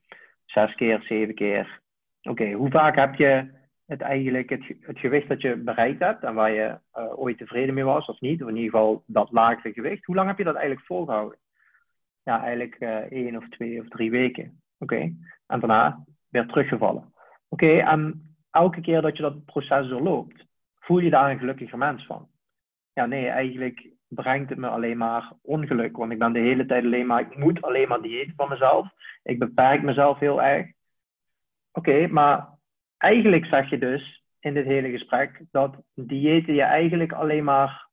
[0.45, 1.81] zes keer, zeven keer.
[2.23, 3.61] Oké, hoe vaak heb je
[3.93, 7.75] het eigenlijk het, het gewicht dat je bereikt hebt en waar je uh, ooit tevreden
[7.75, 10.45] mee was of niet, of in ieder geval dat laagste gewicht, hoe lang heb je
[10.45, 11.39] dat eigenlijk volgehouden?
[12.23, 14.63] Ja, eigenlijk uh, één of twee of drie weken.
[14.79, 15.15] Oké,
[15.47, 17.13] en daarna weer teruggevallen.
[17.49, 20.47] Oké, en elke keer dat je dat proces doorloopt,
[20.79, 22.29] voel je daar een gelukkiger mens van?
[22.93, 26.85] Ja, nee, eigenlijk brengt het me alleen maar ongeluk, want ik ben de hele tijd
[26.85, 28.89] alleen maar, ik moet alleen maar dieet van mezelf.
[29.23, 30.71] Ik beperk mezelf heel erg.
[31.73, 32.49] Oké, maar
[33.03, 37.89] eigenlijk zeg je dus in dit hele gesprek dat diëten je eigenlijk alleen maar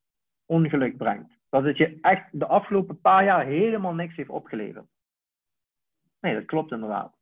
[0.46, 1.38] ongeluk brengt.
[1.50, 4.86] Dat het je echt de afgelopen paar jaar helemaal niks heeft opgeleverd.
[6.20, 7.16] Nee, dat klopt inderdaad.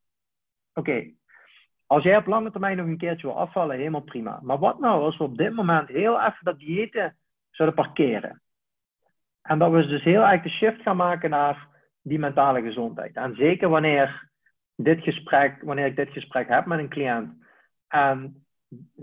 [0.73, 1.11] Oké,
[1.85, 4.39] als jij op lange termijn nog een keertje wil afvallen, helemaal prima.
[4.43, 7.17] Maar wat nou als we op dit moment heel even dat diëten
[7.49, 8.41] zouden parkeren?
[9.41, 11.67] En dat we dus heel erg de shift gaan maken naar
[12.01, 13.15] die mentale gezondheid.
[13.15, 14.29] En zeker wanneer
[14.75, 17.45] dit gesprek, wanneer ik dit gesprek heb met een cliënt,
[17.88, 18.45] en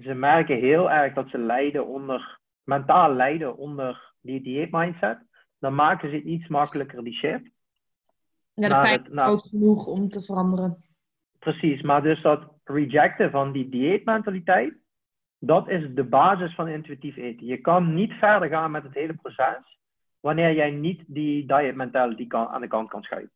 [0.01, 5.19] ze merken heel erg dat ze lijden onder, mentaal lijden onder die dieetmindset.
[5.59, 7.51] Dan maken ze iets makkelijker die shift.
[8.55, 10.85] Ja, de pijn is groot genoeg om te veranderen.
[11.39, 14.75] Precies, maar dus dat rejecten van die dieetmentaliteit,
[15.39, 17.47] dat is de basis van intuïtief eten.
[17.47, 19.79] Je kan niet verder gaan met het hele proces
[20.21, 23.33] wanneer jij niet die diet mentality kan, aan de kant kan schuiven.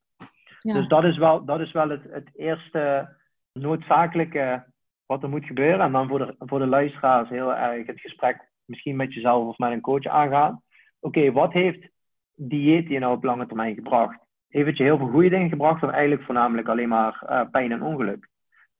[0.59, 0.73] Ja.
[0.73, 3.17] Dus dat is wel, dat is wel het, het eerste
[3.53, 4.65] noodzakelijke
[5.09, 5.81] wat er moet gebeuren.
[5.81, 9.59] En dan voor de, voor de luisteraars heel erg het gesprek misschien met jezelf of
[9.59, 10.63] met een coach aangaan.
[11.01, 11.89] Oké, wat heeft
[12.35, 14.19] dieet je nou op lange termijn gebracht?
[14.49, 17.73] Heeft het je heel veel goede dingen gebracht of eigenlijk voornamelijk alleen maar uh, pijn
[17.73, 18.29] en ongeluk?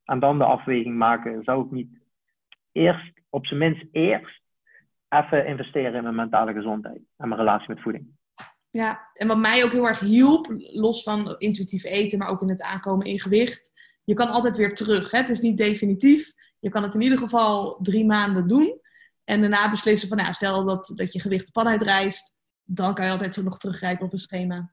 [0.05, 1.89] En dan de afweging maken, zou ik niet
[2.73, 4.41] eerst, op zijn minst eerst,
[5.09, 8.07] even investeren in mijn mentale gezondheid en mijn relatie met voeding.
[8.71, 12.49] Ja, en wat mij ook heel erg hielp, los van intuïtief eten, maar ook in
[12.49, 13.73] het aankomen in gewicht,
[14.09, 15.11] je kan altijd weer terug.
[15.11, 15.19] Hè?
[15.19, 16.33] Het is niet definitief.
[16.59, 18.81] Je kan het in ieder geval drie maanden doen.
[19.25, 23.05] En daarna beslissen van, nou, stel dat, dat je gewicht de pan uitreist, dan kan
[23.05, 24.73] je altijd zo nog teruggrijpen op een schema.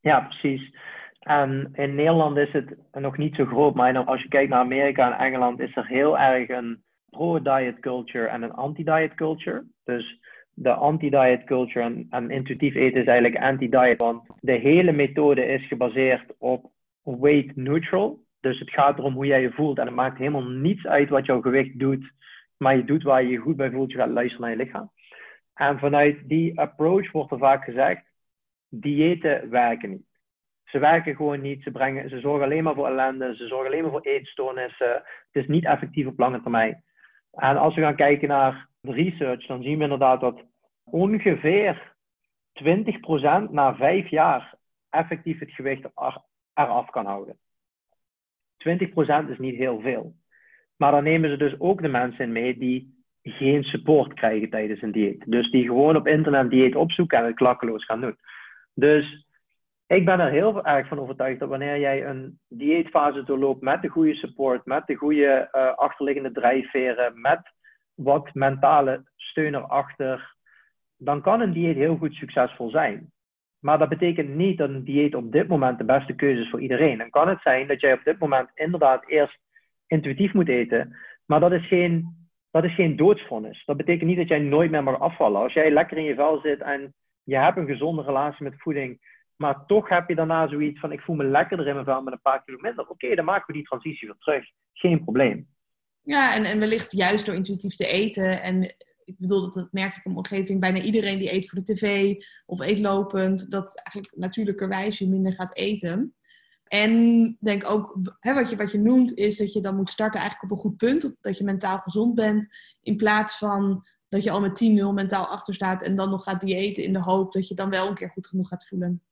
[0.00, 0.76] Ja, precies.
[1.18, 5.12] En in Nederland is het nog niet zo groot, maar als je kijkt naar Amerika
[5.12, 9.64] en Engeland, is er heel erg een pro-diet culture en een anti-diet culture.
[9.84, 15.46] Dus de anti-diet culture en, en intuïtief eten is eigenlijk anti-diet, want de hele methode
[15.46, 18.23] is gebaseerd op weight neutral.
[18.44, 19.78] Dus het gaat erom hoe jij je voelt.
[19.78, 22.12] En het maakt helemaal niets uit wat jouw gewicht doet.
[22.56, 23.90] Maar je doet waar je je goed bij voelt.
[23.90, 24.90] Je gaat luisteren naar je lichaam.
[25.54, 28.02] En vanuit die approach wordt er vaak gezegd:
[28.68, 30.06] diëten werken niet.
[30.64, 31.62] Ze werken gewoon niet.
[31.62, 33.36] Ze, brengen, ze zorgen alleen maar voor ellende.
[33.36, 34.92] Ze zorgen alleen maar voor eetstoornissen.
[34.92, 36.84] Het is niet effectief op lange termijn.
[37.30, 40.44] En als we gaan kijken naar de research, dan zien we inderdaad dat
[40.84, 41.94] ongeveer
[42.62, 44.54] 20% na vijf jaar
[44.90, 45.84] effectief het gewicht
[46.54, 47.38] eraf kan houden.
[48.68, 50.14] 20% is niet heel veel.
[50.76, 54.92] Maar dan nemen ze dus ook de mensen mee die geen support krijgen tijdens een
[54.92, 55.24] dieet.
[55.26, 58.16] Dus die gewoon op internet dieet opzoeken en het klakkeloos gaan doen.
[58.74, 59.26] Dus
[59.86, 63.88] ik ben er heel erg van overtuigd dat wanneer jij een dieetfase doorloopt met de
[63.88, 67.40] goede support, met de goede uh, achterliggende drijfveren, met
[67.94, 70.34] wat mentale steun erachter,
[70.96, 73.12] dan kan een dieet heel goed succesvol zijn.
[73.64, 76.60] Maar dat betekent niet dat een dieet op dit moment de beste keuze is voor
[76.60, 76.98] iedereen.
[76.98, 79.38] Dan kan het zijn dat jij op dit moment inderdaad eerst
[79.86, 80.96] intuïtief moet eten.
[81.26, 82.16] Maar dat is geen
[82.50, 83.62] dat is geen doodsvonnis.
[83.64, 85.40] Dat betekent niet dat jij nooit meer mag afvallen.
[85.40, 89.00] Als jij lekker in je vel zit en je hebt een gezonde relatie met voeding,
[89.36, 92.12] maar toch heb je daarna zoiets van: ik voel me lekkerder in mijn vel met
[92.12, 92.88] een paar kilo minder.
[92.88, 94.44] Oké, dan maken we die transitie weer terug.
[94.72, 95.46] Geen probleem.
[96.02, 98.42] Ja, en, en wellicht juist door intuïtief te eten.
[98.42, 98.74] En
[99.04, 100.60] ik bedoel, dat, merk ik in mijn omgeving.
[100.60, 102.14] Bijna iedereen die eet voor de tv
[102.46, 106.14] of eet lopend, dat eigenlijk natuurlijkerwijs je minder gaat eten.
[106.64, 110.20] En denk ook, hè, wat, je, wat je noemt, is dat je dan moet starten
[110.20, 111.14] eigenlijk op een goed punt.
[111.20, 112.48] Dat je mentaal gezond bent.
[112.82, 116.40] In plaats van dat je al met 10-0 mentaal achter staat en dan nog gaat
[116.40, 119.02] diëten in de hoop dat je dan wel een keer goed genoeg gaat voelen.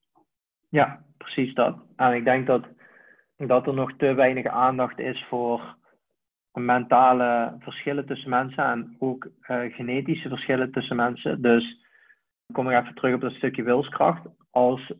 [0.69, 1.77] Ja, precies dat.
[1.97, 2.65] En ik denk dat,
[3.37, 5.77] dat er nog te weinig aandacht is voor
[6.53, 11.43] mentale verschillen tussen mensen en ook uh, genetische verschillen tussen mensen.
[11.43, 11.87] Dus
[12.53, 14.27] kom ik even terug op dat stukje wilskracht.
[14.51, 14.93] Als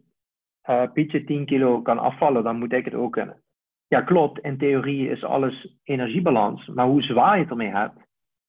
[0.71, 3.43] uh, Pietje 10 kilo kan afvallen, dan moet ik het ook kunnen.
[3.89, 4.39] Ja, klopt.
[4.39, 6.67] In theorie is alles energiebalans.
[6.67, 7.99] Maar hoe zwaar je het ermee hebt,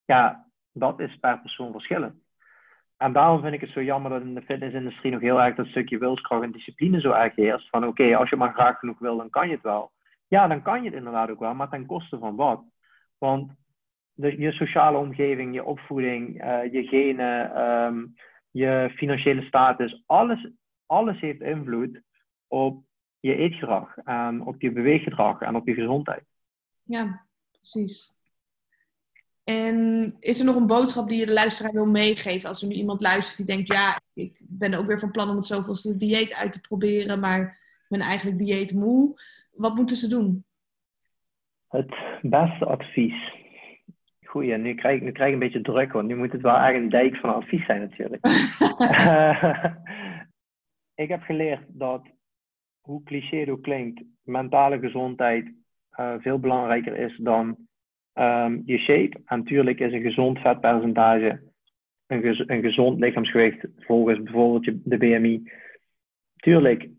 [0.06, 2.22] ja, dat is per persoon verschillend.
[2.98, 5.66] En daarom vind ik het zo jammer dat in de fitnessindustrie nog heel erg dat
[5.66, 7.70] stukje wilskracht en discipline zo erg heerst.
[7.70, 9.92] Van oké, als je maar graag genoeg wil, dan kan je het wel.
[10.28, 12.64] Ja, dan kan je het inderdaad ook wel, maar ten koste van wat?
[13.24, 13.52] Want
[14.14, 18.16] de, je sociale omgeving, je opvoeding, uh, je genen, um,
[18.52, 20.50] je financiële status, alles,
[20.86, 22.02] alles heeft invloed
[22.48, 22.84] op
[23.20, 23.96] je eetgedrag,
[24.46, 26.24] op je beweeggedrag en op je gezondheid.
[26.84, 28.14] Ja, precies.
[29.44, 32.74] En is er nog een boodschap die je de luisteraar wil meegeven als er nu
[32.74, 36.34] iemand luistert die denkt, ja, ik ben ook weer van plan om het zoveelste dieet
[36.34, 39.22] uit te proberen, maar ik ben eigenlijk dieet moe.
[39.52, 40.46] Wat moeten ze doen?
[41.74, 43.34] Het beste advies.
[44.26, 46.56] Goeie, nu krijg, ik, nu krijg ik een beetje druk, want nu moet het wel
[46.56, 48.26] eigenlijk een dijk van advies zijn natuurlijk.
[51.04, 52.02] ik heb geleerd dat,
[52.82, 55.52] hoe cliché het ook klinkt, mentale gezondheid
[56.00, 57.58] uh, veel belangrijker is dan
[58.14, 59.22] um, je shape.
[59.26, 61.42] En natuurlijk is een gezond vetpercentage,
[62.08, 65.52] een, gez een gezond lichaamsgewicht volgens bijvoorbeeld je, de BMI.
[66.36, 66.90] Tuurlijk,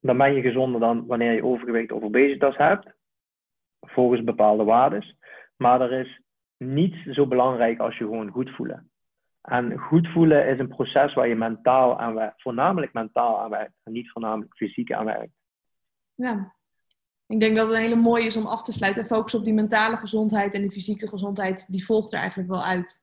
[0.00, 2.95] dan ben je gezonder dan wanneer je overgewicht of obesitas hebt,
[3.80, 5.16] volgens bepaalde waarden.
[5.56, 6.20] Maar er is
[6.56, 8.90] niets zo belangrijk als je gewoon goed voelen.
[9.40, 13.74] En goed voelen is een proces waar je mentaal aan werkt, voornamelijk mentaal aan werkt
[13.82, 15.32] en niet voornamelijk fysiek aan werkt.
[16.14, 16.54] Ja,
[17.26, 19.02] ik denk dat het een hele mooie is om af te sluiten.
[19.02, 22.64] En focus op die mentale gezondheid en die fysieke gezondheid, die volgt er eigenlijk wel
[22.64, 23.02] uit.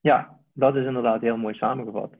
[0.00, 2.14] Ja, dat is inderdaad heel mooi samengevat.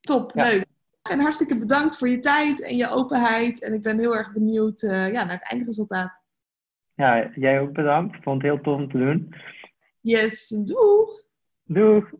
[0.00, 0.64] Top, leuk.
[1.10, 3.62] En hartstikke bedankt voor je tijd en je openheid.
[3.62, 6.21] En ik ben heel erg benieuwd uh, ja, naar het eindresultaat.
[7.02, 8.16] Ja, jij ook bedankt.
[8.16, 9.34] Ik vond het heel tof om te doen.
[10.00, 11.22] Yes, doeg!
[11.64, 12.10] Doeg!